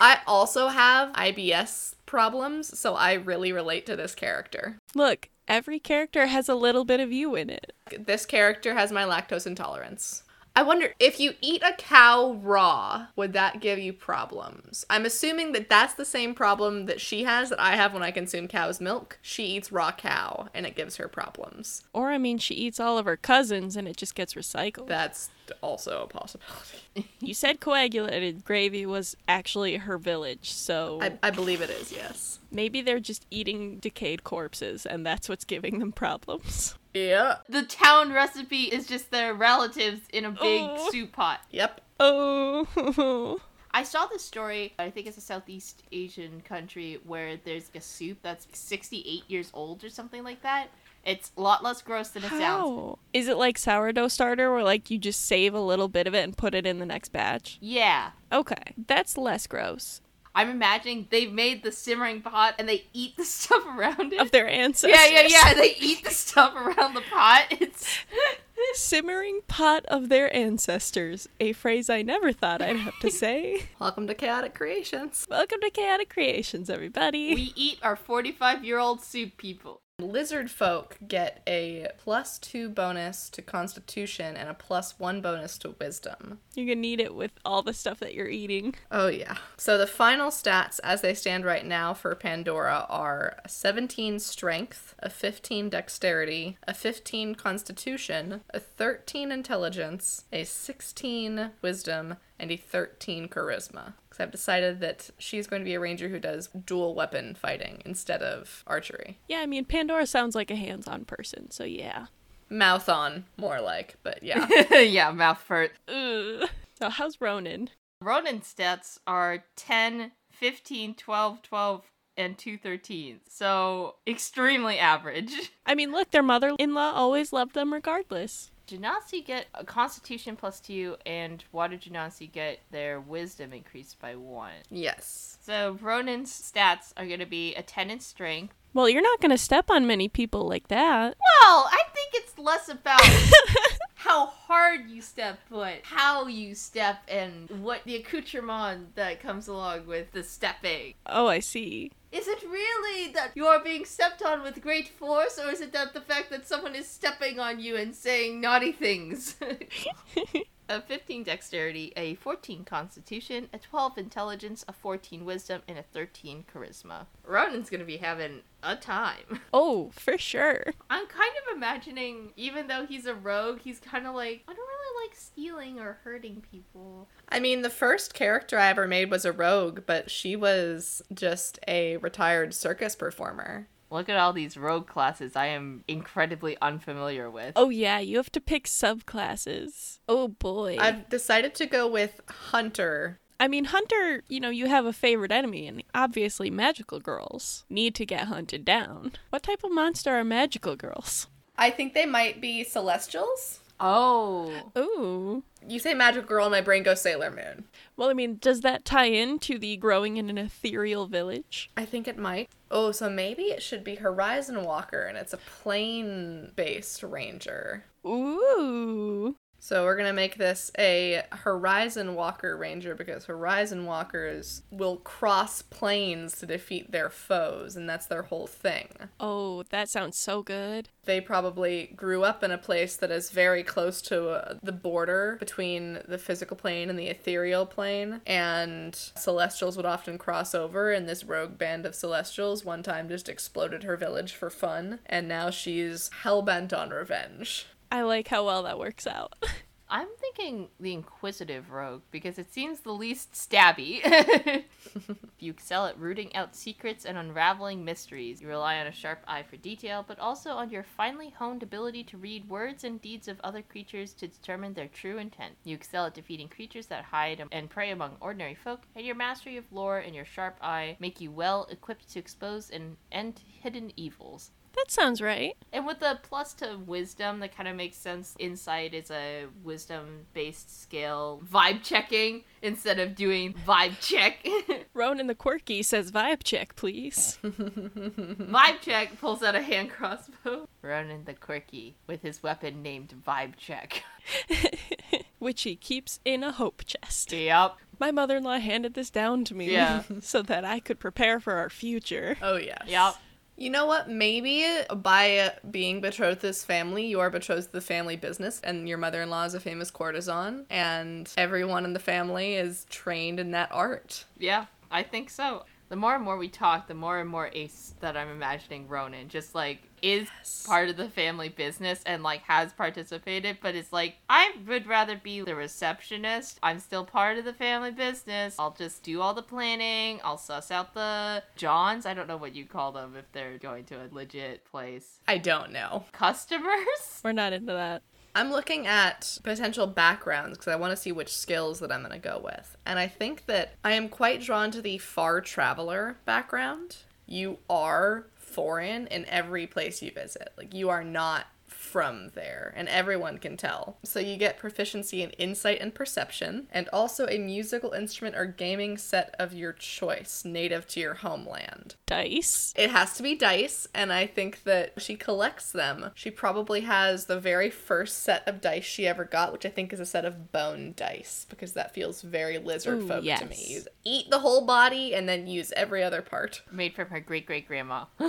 [0.00, 4.76] I also have IBS problems, so I really relate to this character.
[4.94, 7.72] Look, every character has a little bit of you in it.
[7.98, 10.22] This character has my lactose intolerance.
[10.54, 14.84] I wonder if you eat a cow raw, would that give you problems?
[14.90, 18.10] I'm assuming that that's the same problem that she has that I have when I
[18.10, 19.18] consume cow's milk.
[19.22, 21.84] She eats raw cow and it gives her problems.
[21.94, 24.88] Or, I mean, she eats all of her cousins and it just gets recycled.
[24.88, 25.30] That's
[25.62, 26.78] also a possibility.
[27.20, 32.40] You said coagulated gravy was actually her village, so I, I believe it is, yes.
[32.50, 36.74] maybe they're just eating decayed corpses and that's what's giving them problems.
[36.94, 37.36] Yeah.
[37.48, 40.90] the town recipe is just their relatives in a big Oh.
[40.90, 41.40] soup pot.
[41.50, 41.80] Yep.
[42.00, 43.40] Oh.
[43.74, 48.18] I saw this story, I think it's a Southeast Asian country, where there's a soup
[48.22, 50.66] that's 68 years old or something like that.
[51.04, 52.42] It's a lot less gross than it sounds.
[52.42, 52.98] How?
[53.14, 56.22] Is it like sourdough starter where like you just save a little bit of it
[56.22, 57.56] and put it in the next batch?
[57.60, 58.10] Yeah.
[58.30, 60.00] Okay, that's less gross.
[60.34, 64.20] I'm imagining they've made the simmering pot and they eat the stuff around it.
[64.20, 64.98] Of their ancestors.
[64.98, 65.54] yeah, yeah, yeah.
[65.54, 67.46] They eat the stuff around the pot.
[67.50, 67.86] It's
[68.74, 71.28] Simmering pot of their ancestors.
[71.40, 73.64] A phrase I never thought I'd have to say.
[73.80, 75.26] Welcome to Chaotic Creations.
[75.28, 77.34] Welcome to Chaotic Creations, everybody.
[77.34, 79.80] we eat our 45 year old soup people.
[80.02, 85.74] Lizard folk get a plus two bonus to Constitution and a plus one bonus to
[85.78, 86.40] Wisdom.
[86.54, 88.74] You're gonna need it with all the stuff that you're eating.
[88.90, 89.36] Oh, yeah.
[89.56, 94.94] So the final stats as they stand right now for Pandora are a 17 Strength,
[94.98, 103.28] a 15 Dexterity, a 15 Constitution, a 13 Intelligence, a 16 Wisdom, and a 13
[103.28, 103.94] Charisma.
[104.08, 107.80] Because I've decided that she's going to be a ranger who does dual weapon fighting
[107.86, 109.18] instead of archery.
[109.28, 112.06] Yeah, I mean, Pandora sounds like a hands on person, so yeah.
[112.50, 114.46] Mouth on, more like, but yeah.
[114.80, 115.72] yeah, mouth first.
[115.88, 116.48] Ugh.
[116.78, 117.70] So, how's Ronan?
[118.02, 121.84] Ronan stats are 10, 15, 12, 12,
[122.16, 123.20] and two 13s.
[123.28, 125.32] So extremely average.
[125.66, 128.50] I mean, look, their mother in law always loved them regardless.
[128.72, 134.62] Genasi get a Constitution plus two, and Water Genasi get their Wisdom increased by one.
[134.70, 135.38] Yes.
[135.42, 138.54] So Ronan's stats are going to be a 10 in strength.
[138.74, 141.16] Well, you're not going to step on many people like that.
[141.18, 143.02] Well, I think it's less about
[143.94, 149.86] how hard you step, but how you step and what the accoutrement that comes along
[149.86, 150.94] with the stepping.
[151.04, 151.92] Oh, I see.
[152.12, 155.72] Is it really that you are being stepped on with great force, or is it
[155.72, 159.36] that the fact that someone is stepping on you and saying naughty things?
[160.72, 166.44] a 15 dexterity, a 14 constitution, a 12 intelligence, a 14 wisdom, and a 13
[166.52, 167.06] charisma.
[167.26, 169.40] Ronan's gonna be having a time.
[169.54, 170.64] Oh, for sure.
[170.88, 174.66] I'm kind of imagining, even though he's a rogue, he's kind of like, I don't
[174.66, 177.06] really like stealing or hurting people.
[177.28, 181.58] I mean, the first character I ever made was a rogue, but she was just
[181.68, 183.68] a retired circus performer.
[183.92, 187.52] Look at all these rogue classes I am incredibly unfamiliar with.
[187.56, 189.98] Oh, yeah, you have to pick subclasses.
[190.08, 190.78] Oh, boy.
[190.80, 193.20] I've decided to go with Hunter.
[193.38, 197.94] I mean, Hunter, you know, you have a favorite enemy, and obviously magical girls need
[197.96, 199.12] to get hunted down.
[199.28, 201.26] What type of monster are magical girls?
[201.58, 203.60] I think they might be Celestials.
[203.84, 204.52] Oh.
[204.78, 205.42] Ooh.
[205.66, 207.64] You say magic girl, and my brain goes Sailor Moon.
[207.96, 211.70] Well, I mean, does that tie into the growing in an ethereal village?
[211.76, 212.48] I think it might.
[212.70, 217.84] Oh, so maybe it should be Horizon Walker, and it's a plane based ranger.
[218.06, 219.36] Ooh.
[219.64, 226.36] So we're gonna make this a Horizon Walker Ranger because Horizon Walkers will cross planes
[226.38, 228.88] to defeat their foes, and that's their whole thing.
[229.20, 230.88] Oh, that sounds so good.
[231.04, 235.36] They probably grew up in a place that is very close to uh, the border
[235.38, 241.08] between the physical plane and the ethereal plane, and Celestials would often cross over, and
[241.08, 245.50] this rogue band of Celestials one time just exploded her village for fun, and now
[245.50, 247.66] she's hell bent on revenge.
[247.92, 249.34] I like how well that works out.
[249.90, 254.02] I'm thinking the Inquisitive Rogue because it seems the least stabby.
[255.38, 258.40] you excel at rooting out secrets and unraveling mysteries.
[258.40, 262.02] You rely on a sharp eye for detail, but also on your finely honed ability
[262.04, 265.56] to read words and deeds of other creatures to determine their true intent.
[265.62, 269.58] You excel at defeating creatures that hide and prey among ordinary folk, and your mastery
[269.58, 273.92] of lore and your sharp eye make you well equipped to expose and end hidden
[273.96, 274.50] evils.
[274.74, 275.56] That sounds right.
[275.72, 278.34] And with the plus to wisdom, that kind of makes sense.
[278.38, 281.42] Insight is a wisdom based skill.
[281.50, 284.46] Vibe checking instead of doing vibe check.
[284.94, 287.38] Ronan the Quirky says vibe check, please.
[287.42, 290.68] vibe check pulls out a hand crossbow.
[290.82, 294.02] Ronan the Quirky with his weapon named Vibe Check.
[295.38, 297.32] Which he keeps in a hope chest.
[297.32, 297.76] Yep.
[297.98, 300.02] My mother in law handed this down to me Yeah.
[300.20, 302.36] so that I could prepare for our future.
[302.42, 302.82] Oh, yes.
[302.86, 303.14] Yep.
[303.56, 304.08] You know what?
[304.08, 308.60] Maybe by uh, being betrothed to this family, you are betrothed to the family business,
[308.64, 312.86] and your mother in law is a famous courtesan, and everyone in the family is
[312.88, 314.24] trained in that art.
[314.38, 315.64] Yeah, I think so.
[315.90, 319.28] The more and more we talk, the more and more ace that I'm imagining Ronan
[319.28, 320.28] just like is
[320.66, 325.16] part of the family business and like has participated, but it's like I would rather
[325.16, 326.58] be the receptionist.
[326.62, 328.56] I'm still part of the family business.
[328.58, 330.20] I'll just do all the planning.
[330.24, 332.06] I'll suss out the Johns.
[332.06, 335.20] I don't know what you call them if they're going to a legit place.
[335.28, 336.04] I don't know.
[336.12, 337.20] Customers?
[337.24, 338.02] We're not into that.
[338.34, 342.12] I'm looking at potential backgrounds because I want to see which skills that I'm going
[342.12, 342.76] to go with.
[342.86, 346.96] And I think that I am quite drawn to the far traveler background.
[347.26, 350.52] You are foreign in every place you visit.
[350.56, 351.46] Like you are not
[351.92, 353.98] from there, and everyone can tell.
[354.02, 358.96] So you get proficiency in insight and perception, and also a musical instrument or gaming
[358.96, 361.96] set of your choice native to your homeland.
[362.06, 362.72] Dice.
[362.78, 366.10] It has to be dice, and I think that she collects them.
[366.14, 369.92] She probably has the very first set of dice she ever got, which I think
[369.92, 373.66] is a set of bone dice, because that feels very lizard folk to me.
[373.68, 376.62] You eat the whole body and then use every other part.
[376.72, 378.06] Made from her great great grandma.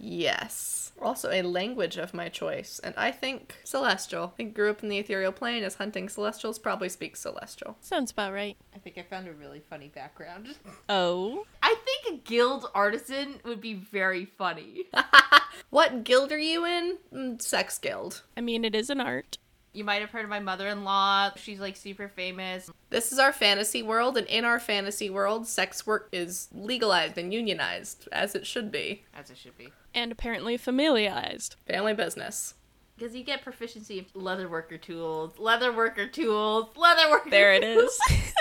[0.00, 0.92] Yes.
[1.00, 4.30] Also, a language of my choice, and I think Celestial.
[4.32, 7.76] I think grew up in the ethereal plane, is hunting Celestials, probably speaks Celestial.
[7.80, 8.56] Sounds about right.
[8.74, 10.56] I think I found a really funny background.
[10.90, 11.44] Oh.
[11.62, 14.84] I think a guild artisan would be very funny.
[15.70, 16.96] what guild are you in?
[17.12, 18.22] Mm, Sex guild.
[18.36, 19.36] I mean, it is an art.
[19.72, 21.32] You might have heard of my mother-in-law.
[21.36, 22.70] She's like super famous.
[22.90, 27.32] This is our fantasy world, and in our fantasy world, sex work is legalized and
[27.32, 29.04] unionized, as it should be.
[29.14, 29.68] As it should be.
[29.94, 31.56] And apparently familiarized.
[31.66, 32.54] Family business.
[32.96, 37.62] Because you get proficiency in leather worker tools, leather worker tools, leather worker There it
[37.62, 37.96] is.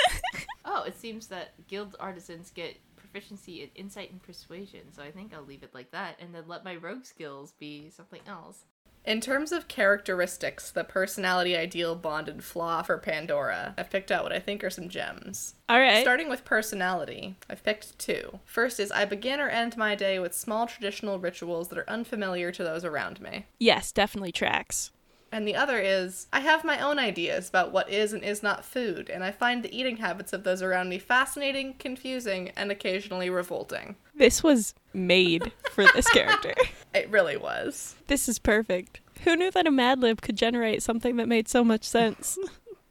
[0.70, 5.34] Oh, it seems that guild artisans get proficiency in insight and persuasion, so I think
[5.34, 8.66] I'll leave it like that and then let my rogue skills be something else.
[9.08, 14.24] In terms of characteristics, the personality ideal bond and flaw for Pandora, I've picked out
[14.24, 15.56] what I think are some gems.
[15.70, 16.02] All right.
[16.02, 18.40] Starting with personality, I've picked two.
[18.44, 22.52] First is I begin or end my day with small traditional rituals that are unfamiliar
[22.52, 23.46] to those around me.
[23.60, 24.92] yes, definitely tracks.
[25.32, 28.64] And the other is I have my own ideas about what is and is not
[28.64, 33.30] food, and I find the eating habits of those around me fascinating, confusing, and occasionally
[33.30, 33.96] revolting.
[34.16, 36.54] This was made for this character.
[36.96, 37.96] It really was.
[38.08, 39.02] This is perfect.
[39.24, 42.40] Who knew that a Mad Lib could generate something that made so much sense?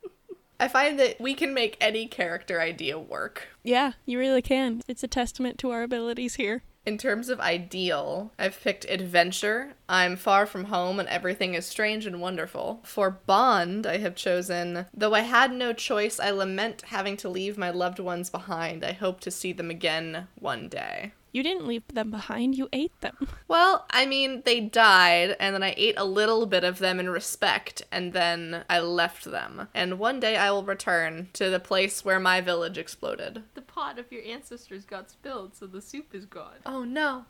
[0.60, 3.48] I find that we can make any character idea work.
[3.64, 4.82] yeah, you really can.
[4.86, 6.62] It's a testament to our abilities here.
[6.86, 9.74] In terms of ideal, I've picked adventure.
[9.88, 12.78] I'm far from home and everything is strange and wonderful.
[12.84, 17.58] For bond, I have chosen though I had no choice, I lament having to leave
[17.58, 18.84] my loved ones behind.
[18.84, 21.12] I hope to see them again one day.
[21.32, 23.28] You didn't leave them behind, you ate them.
[23.48, 27.08] Well, I mean, they died, and then I ate a little bit of them in
[27.08, 29.68] respect, and then I left them.
[29.72, 33.44] And one day I will return to the place where my village exploded.
[33.54, 36.56] The pot of your ancestors got spilled, so the soup is gone.
[36.66, 37.26] Oh no.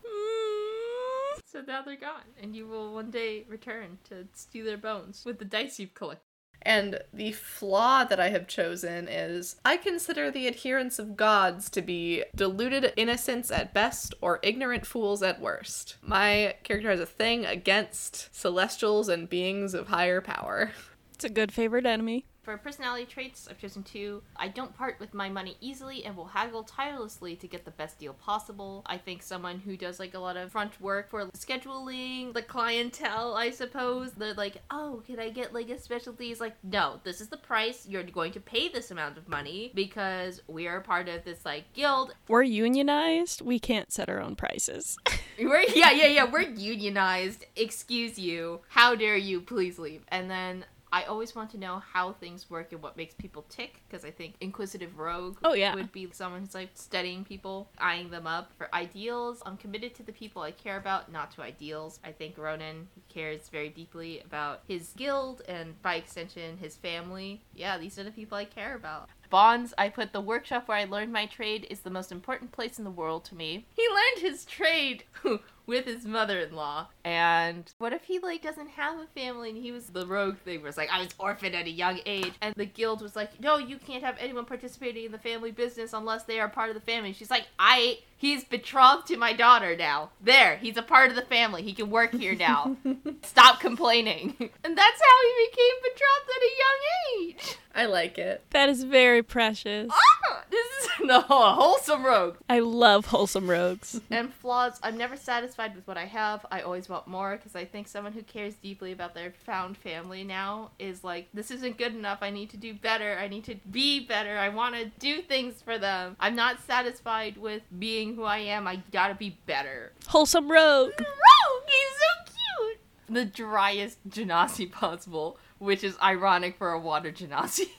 [1.45, 5.39] So now they're gone, and you will one day return to steal their bones with
[5.39, 6.26] the dice you've collected.
[6.61, 11.81] And the flaw that I have chosen is I consider the adherents of gods to
[11.81, 15.97] be deluded innocents at best or ignorant fools at worst.
[16.01, 20.71] My character has a thing against celestials and beings of higher power.
[21.13, 22.25] It's a good favorite enemy.
[22.47, 24.23] For personality traits, I've chosen two.
[24.37, 27.99] I don't part with my money easily and will haggle tirelessly to get the best
[27.99, 28.83] deal possible.
[28.85, 33.33] I think someone who does like a lot of front work for scheduling the clientele,
[33.33, 34.13] I suppose.
[34.13, 36.31] They're like, oh, can I get like a specialty?
[36.31, 37.85] It's like, no, this is the price.
[37.85, 41.73] You're going to pay this amount of money because we are part of this like
[41.73, 42.13] guild.
[42.29, 43.41] We're unionized.
[43.41, 44.97] We can't set our own prices.
[45.37, 46.23] We're yeah, yeah, yeah.
[46.23, 47.45] We're unionized.
[47.57, 48.61] Excuse you.
[48.69, 49.41] How dare you?
[49.41, 50.05] Please leave.
[50.07, 50.63] And then
[50.97, 54.09] I always want to know how things work and what makes people tick because I
[54.09, 55.75] think inquisitive rogue Oh, yeah.
[55.75, 59.43] would be someone who's like studying people, eyeing them up for ideals.
[59.45, 61.99] I'm committed to the people I care about, not to ideals.
[62.03, 67.43] I think Ronan cares very deeply about his guild and by extension his family.
[67.53, 69.07] Yeah, these are the people I care about.
[69.29, 72.79] Bonds, I put the workshop where I learned my trade is the most important place
[72.79, 73.67] in the world to me.
[73.75, 75.03] He learned his trade
[75.67, 76.87] with his mother-in-law.
[77.07, 80.59] And what if he like doesn't have a family and he was the rogue thing
[80.59, 83.39] where it's like I was orphaned at a young age and the guild was like,
[83.39, 86.75] No, you can't have anyone participating in the family business unless they are part of
[86.75, 87.13] the family.
[87.13, 90.09] She's like, I he's betrothed to my daughter now.
[90.19, 91.61] There, he's a part of the family.
[91.63, 92.75] He can work here now.
[93.23, 94.35] Stop complaining.
[94.63, 97.57] And that's how he became betrothed at a young age.
[97.75, 98.43] I like it.
[98.49, 99.89] that is very precious.
[99.91, 102.37] Ah, this is no wholesome rogue.
[102.49, 104.01] I love wholesome rogues.
[104.09, 104.79] and flaws.
[104.81, 106.43] I'm never satisfied with what I have.
[106.51, 110.23] I always want more because I think someone who cares deeply about their found family
[110.23, 112.19] now is like, this isn't good enough.
[112.21, 113.17] I need to do better.
[113.21, 114.37] I need to be better.
[114.37, 116.15] I want to do things for them.
[116.21, 118.65] I'm not satisfied with being who I am.
[118.67, 119.91] I gotta be better.
[120.07, 120.93] Wholesome rogue.
[120.97, 122.33] Rogue, he's so
[122.67, 122.79] cute.
[123.09, 127.69] The driest genasi possible, which is ironic for a water genasi.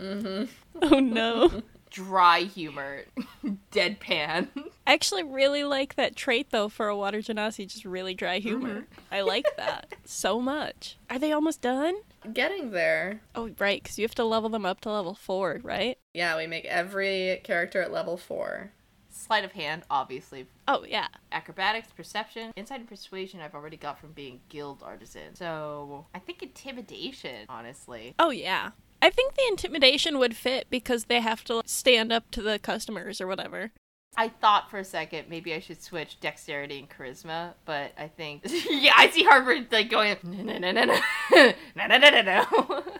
[0.00, 0.48] Mhm.
[0.80, 1.62] Oh no.
[1.90, 3.04] Dry humor,
[3.72, 4.48] deadpan.
[4.86, 8.48] I actually really like that trait though for a water genasi, just really dry mm-hmm.
[8.48, 8.86] humor.
[9.10, 10.96] I like that so much.
[11.10, 11.94] Are they almost done?
[12.32, 13.20] Getting there.
[13.34, 15.98] Oh, right, because you have to level them up to level four, right?
[16.14, 18.72] Yeah, we make every character at level four.
[19.10, 21.08] Sleight of hand, obviously, Oh, yeah.
[21.32, 25.34] acrobatics, perception, insight, and persuasion I've already got from being guild artisan.
[25.34, 28.14] So I think intimidation, honestly.
[28.18, 28.70] Oh, yeah.
[29.00, 33.20] I think the intimidation would fit because they have to stand up to the customers
[33.20, 33.72] or whatever.
[34.16, 38.42] I thought for a second maybe I should switch dexterity and charisma, but I think
[38.68, 42.84] yeah, I see Harper like going no no no no no no no no.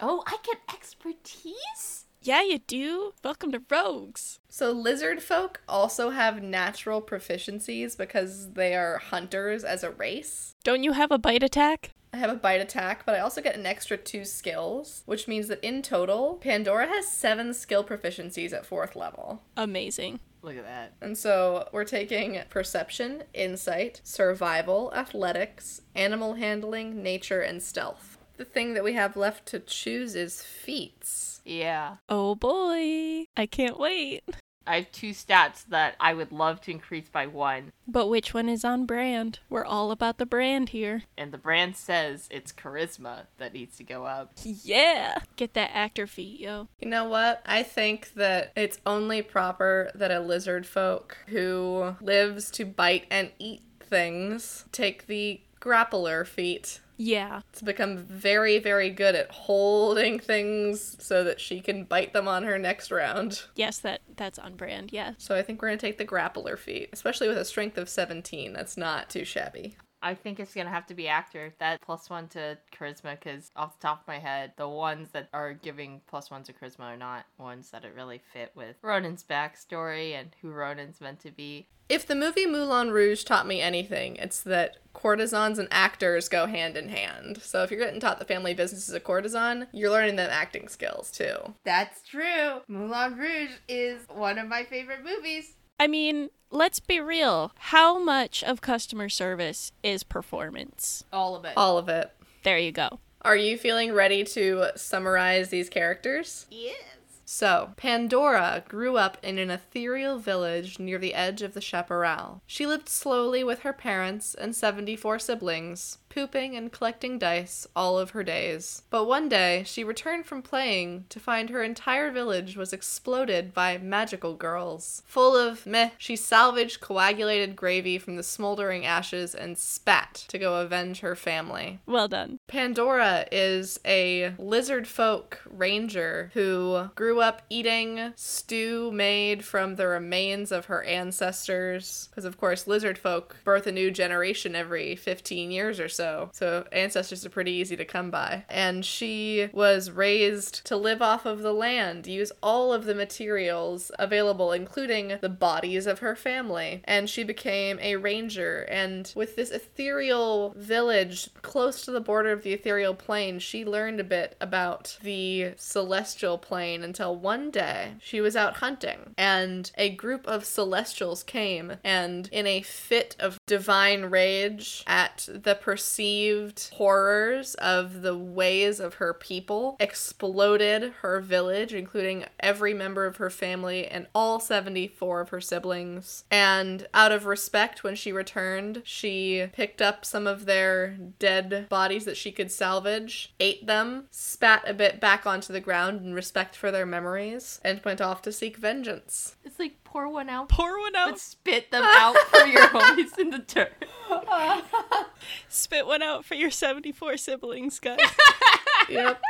[0.00, 2.03] Oh, I get expertise.
[2.26, 3.12] Yeah, you do.
[3.22, 4.38] Welcome to Rogues.
[4.48, 10.54] So lizard folk also have natural proficiencies because they are hunters as a race.
[10.64, 11.90] Don't you have a bite attack?
[12.14, 15.48] I have a bite attack, but I also get an extra two skills, which means
[15.48, 19.42] that in total, Pandora has seven skill proficiencies at fourth level.
[19.54, 20.20] Amazing.
[20.40, 20.94] Look at that.
[21.02, 28.13] And so we're taking perception, insight, survival, athletics, animal handling, nature, and stealth.
[28.36, 31.40] The thing that we have left to choose is feats.
[31.44, 31.96] Yeah.
[32.08, 33.26] Oh boy.
[33.36, 34.22] I can't wait.
[34.66, 38.48] I have two stats that I would love to increase by one, But which one
[38.48, 39.40] is on brand?
[39.50, 41.02] We're all about the brand here.
[41.18, 44.32] and the brand says it's charisma that needs to go up.
[44.42, 45.18] Yeah.
[45.36, 46.68] Get that actor feat, yo.
[46.80, 47.42] You know what?
[47.44, 53.32] I think that it's only proper that a lizard folk who lives to bite and
[53.38, 56.80] eat things take the grappler feat.
[56.96, 57.40] Yeah.
[57.54, 62.42] to become very, very good at holding things so that she can bite them on
[62.44, 63.42] her next round.
[63.56, 64.92] Yes, that that's on brand.
[64.92, 65.14] Yes.
[65.18, 67.88] So I think we're going to take the grappler feat, especially with a strength of
[67.88, 68.52] 17.
[68.52, 69.76] That's not too shabby.
[70.04, 71.54] I think it's gonna have to be actor.
[71.60, 75.30] That plus one to charisma, because off the top of my head, the ones that
[75.32, 79.24] are giving plus one to charisma are not ones that it really fit with Ronan's
[79.24, 81.68] backstory and who Ronan's meant to be.
[81.88, 86.76] If the movie Moulin Rouge taught me anything, it's that courtesans and actors go hand
[86.76, 87.42] in hand.
[87.42, 90.68] So if you're getting taught the family business as a courtesan, you're learning them acting
[90.68, 91.36] skills too.
[91.64, 92.62] That's true.
[92.68, 95.56] Moulin Rouge is one of my favorite movies.
[95.78, 97.52] I mean, let's be real.
[97.58, 101.04] How much of customer service is performance?
[101.12, 101.52] All of it.
[101.56, 102.10] All of it.
[102.44, 103.00] There you go.
[103.22, 106.46] Are you feeling ready to summarize these characters?
[106.50, 106.76] Yes.
[107.24, 112.42] So, Pandora grew up in an ethereal village near the edge of the chaparral.
[112.46, 118.10] She lived slowly with her parents and 74 siblings, pooping and collecting dice all of
[118.10, 118.82] her days.
[118.88, 123.78] But one day, she returned from playing to find her entire village was exploded by
[123.78, 125.02] magical girls.
[125.06, 130.60] Full of meh, she salvaged coagulated gravy from the smoldering ashes and spat to go
[130.60, 131.80] avenge her family.
[131.84, 132.38] Well done.
[132.46, 140.52] Pandora is a lizard folk ranger who grew up eating stew made from the remains
[140.52, 142.08] of her ancestors.
[142.10, 146.03] Because, of course, lizard folk birth a new generation every 15 years or so.
[146.32, 148.44] So, ancestors are pretty easy to come by.
[148.48, 153.90] And she was raised to live off of the land, use all of the materials
[153.98, 156.82] available, including the bodies of her family.
[156.84, 158.62] And she became a ranger.
[158.68, 164.00] And with this ethereal village close to the border of the ethereal plane, she learned
[164.00, 169.90] a bit about the celestial plane until one day she was out hunting and a
[169.90, 175.54] group of celestials came and in a fit of divine rage at the
[175.94, 183.18] perceived horrors of the ways of her people exploded her village including every member of
[183.18, 186.24] her family and all 74 of her siblings.
[186.32, 192.06] And out of respect when she returned she picked up some of their dead bodies
[192.06, 196.56] that she could salvage ate them spat a bit back onto the ground in respect
[196.56, 199.36] for their memories and went off to seek vengeance.
[199.44, 201.18] It's like pour one out, Pour one but out.
[201.20, 203.72] spit them out for your homies in the dirt.
[205.48, 208.00] Spit one out for your 74 siblings, guys.
[208.88, 209.22] yep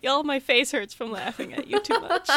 [0.00, 2.30] Y'all, my face hurts from laughing at you too much.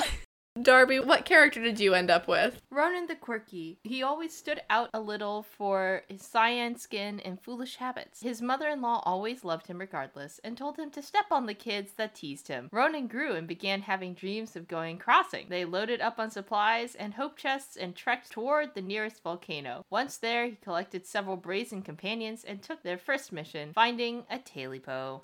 [0.61, 3.79] Darby what character did you end up with Ronan the Quirky.
[3.83, 8.21] He always stood out a little for his cyan skin and foolish habits.
[8.21, 11.55] His mother in law always loved him regardless and told him to step on the
[11.55, 12.69] kids that teased him.
[12.71, 15.47] Ronan grew and began having dreams of going crossing.
[15.49, 19.83] They loaded up on supplies and hope chests and trekked toward the nearest volcano.
[19.89, 25.21] Once there, he collected several brazen companions and took their first mission, finding a Tailypo.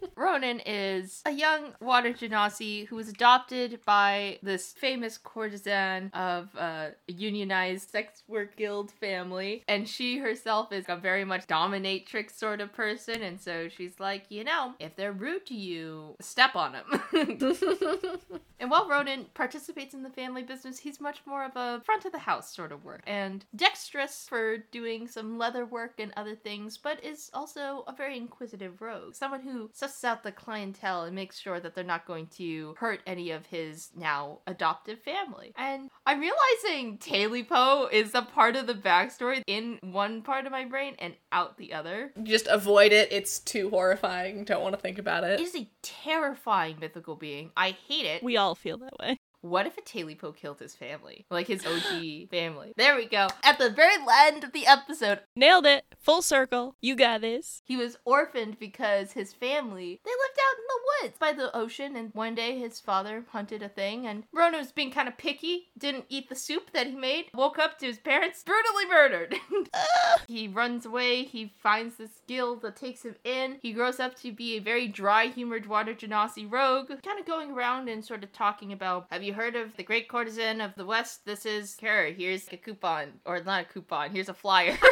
[0.16, 6.92] Ronan is a young water genasi who was adopted by this famous courtesan of a
[7.08, 12.72] unionized sex work guild family, and she herself is a very much dominatrix sort of
[12.72, 17.02] person, and so she's like, you know, if they're rude to you, step on them.
[18.60, 22.12] and while Ronan participates in the family business, he's much more of a front of
[22.12, 26.78] the house sort of work, and dexterous for doing some leather work and other things,
[26.78, 31.38] but is also a very inquisitive rogue, someone who susses out the clientele and makes
[31.38, 35.52] sure that they're not going to hurt any of his now adoptive family.
[35.56, 40.64] And I'm realizing Tailypo is a part of the backstory in one part of my
[40.64, 42.12] brain and out the other.
[42.22, 45.68] just avoid it it's too horrifying don't want to think about It it is a
[45.82, 47.50] terrifying mythical being.
[47.56, 48.22] I hate it.
[48.22, 49.18] We all feel that way.
[49.42, 51.26] What if a Tailypo killed his family?
[51.30, 52.72] Like his OG family.
[52.76, 53.28] There we go.
[53.42, 55.84] At the very end of the episode, Nailed it.
[56.00, 56.76] Full circle.
[56.80, 57.62] You got this.
[57.64, 61.96] he was orphaned because his family, they lived out in the woods by the ocean
[61.96, 65.68] and one day his father hunted a thing and Rona was being kind of picky,
[65.78, 69.34] didn't eat the soup that he made, woke up to his parents brutally murdered.
[69.74, 73.56] Uh, he runs away, he finds this guild that takes him in.
[73.62, 77.88] He grows up to be a very dry-humored water genasi rogue, kind of going around
[77.88, 81.24] and sort of talking about, have you heard of the great courtesan of the west?
[81.24, 82.06] This is her.
[82.06, 84.78] Here's a coupon, or not a coupon, here's a flyer.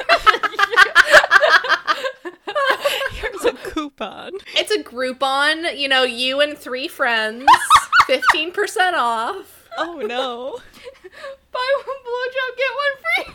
[3.13, 4.33] Here's a coupon.
[4.57, 7.45] it's a groupon you know you and three friends
[8.09, 10.59] 15% off Oh no.
[11.53, 13.35] Buy one blowjob, get one free.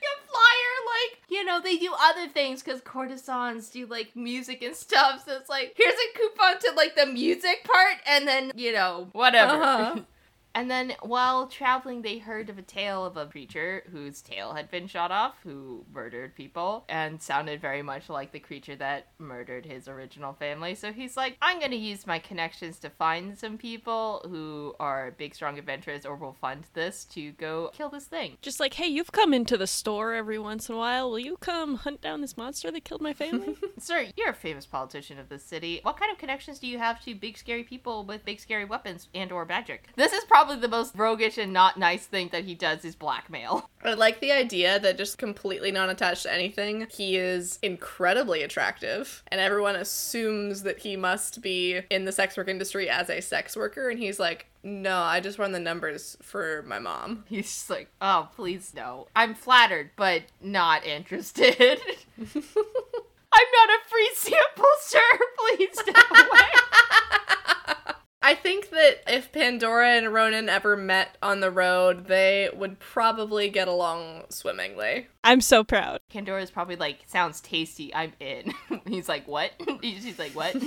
[0.00, 4.76] Get flyer like you know they do other things because courtesans do like music and
[4.76, 5.24] stuff.
[5.26, 9.08] So it's like here's a coupon to like the music part, and then you know
[9.12, 9.62] whatever.
[9.62, 10.00] Uh-huh.
[10.56, 14.70] And then while traveling, they heard of a tale of a creature whose tail had
[14.70, 19.66] been shot off, who murdered people, and sounded very much like the creature that murdered
[19.66, 20.74] his original family.
[20.74, 25.34] So he's like, I'm gonna use my connections to find some people who are big,
[25.34, 28.38] strong adventurers or will fund this to go kill this thing.
[28.40, 31.10] Just like, hey, you've come into the store every once in a while.
[31.10, 33.58] Will you come hunt down this monster that killed my family?
[33.78, 35.80] Sir, you're a famous politician of this city.
[35.82, 39.10] What kind of connections do you have to big, scary people with big, scary weapons
[39.14, 39.90] and or magic?
[39.96, 43.68] This is probably the most roguish and not nice thing that he does is blackmail.
[43.84, 49.24] I like the idea that just completely non attached to anything, he is incredibly attractive,
[49.28, 53.56] and everyone assumes that he must be in the sex work industry as a sex
[53.56, 57.24] worker, and he's like, no, I just run the numbers for my mom.
[57.28, 59.06] He's just like, oh, please no.
[59.14, 61.80] I'm flattered, but not interested.
[62.18, 65.00] I'm not a free sample, sir.
[65.38, 67.94] Please step away.
[68.26, 73.48] I think that if Pandora and Ronan ever met on the road, they would probably
[73.48, 75.06] get along swimmingly.
[75.26, 75.98] I'm so proud.
[76.08, 77.92] Pandora's probably like, sounds tasty.
[77.92, 78.54] I'm in.
[78.86, 79.50] He's like, what?
[79.82, 80.56] She's like, what?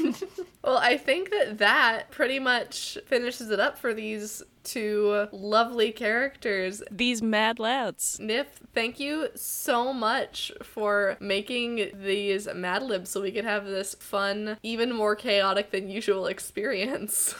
[0.61, 6.83] Well, I think that that pretty much finishes it up for these two lovely characters.
[6.91, 8.19] These mad lads.
[8.21, 13.95] Nif, thank you so much for making these Mad Libs so we could have this
[13.95, 17.33] fun, even more chaotic than usual experience.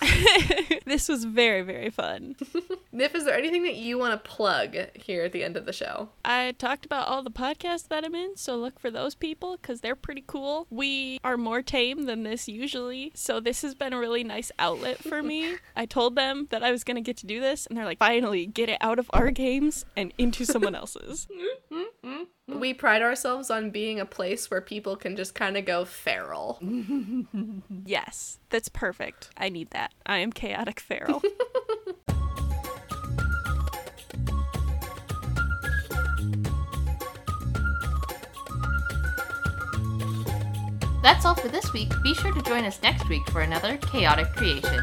[0.85, 2.35] this was very, very fun.
[2.93, 5.73] Nif, is there anything that you want to plug here at the end of the
[5.73, 6.09] show?
[6.23, 9.81] I talked about all the podcasts that I'm in, so look for those people because
[9.81, 10.67] they're pretty cool.
[10.69, 14.99] We are more tame than this usually, so this has been a really nice outlet
[14.99, 15.55] for me.
[15.75, 17.97] I told them that I was going to get to do this, and they're like,
[17.97, 21.27] finally, get it out of our games and into someone else's.
[22.47, 26.59] We pride ourselves on being a place where people can just kind of go feral.
[27.85, 29.29] yes, that's perfect.
[29.37, 29.93] I need that.
[30.05, 31.21] I am chaotic feral.
[41.01, 41.91] That's all for this week.
[42.03, 44.81] Be sure to join us next week for another chaotic creation.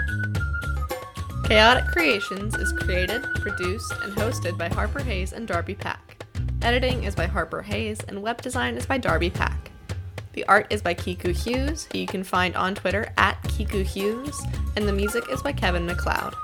[1.45, 6.25] Chaotic Creations is created, produced, and hosted by Harper Hayes and Darby Pack.
[6.63, 9.71] Editing is by Harper Hayes, and web design is by Darby Pack.
[10.33, 14.43] The art is by Kiku Hughes, who you can find on Twitter at Kiku Hughes,
[14.75, 16.35] and the music is by Kevin MacLeod.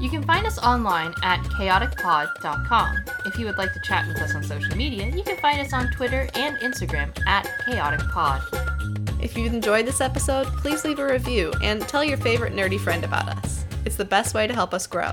[0.00, 3.04] You can find us online at chaoticpod.com.
[3.26, 5.74] If you would like to chat with us on social media, you can find us
[5.74, 9.22] on Twitter and Instagram at chaoticpod.
[9.22, 13.04] If you've enjoyed this episode, please leave a review and tell your favorite nerdy friend
[13.04, 13.66] about us.
[13.84, 15.12] It's the best way to help us grow.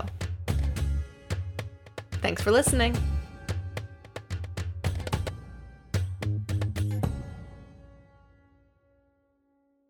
[2.21, 2.95] Thanks for listening.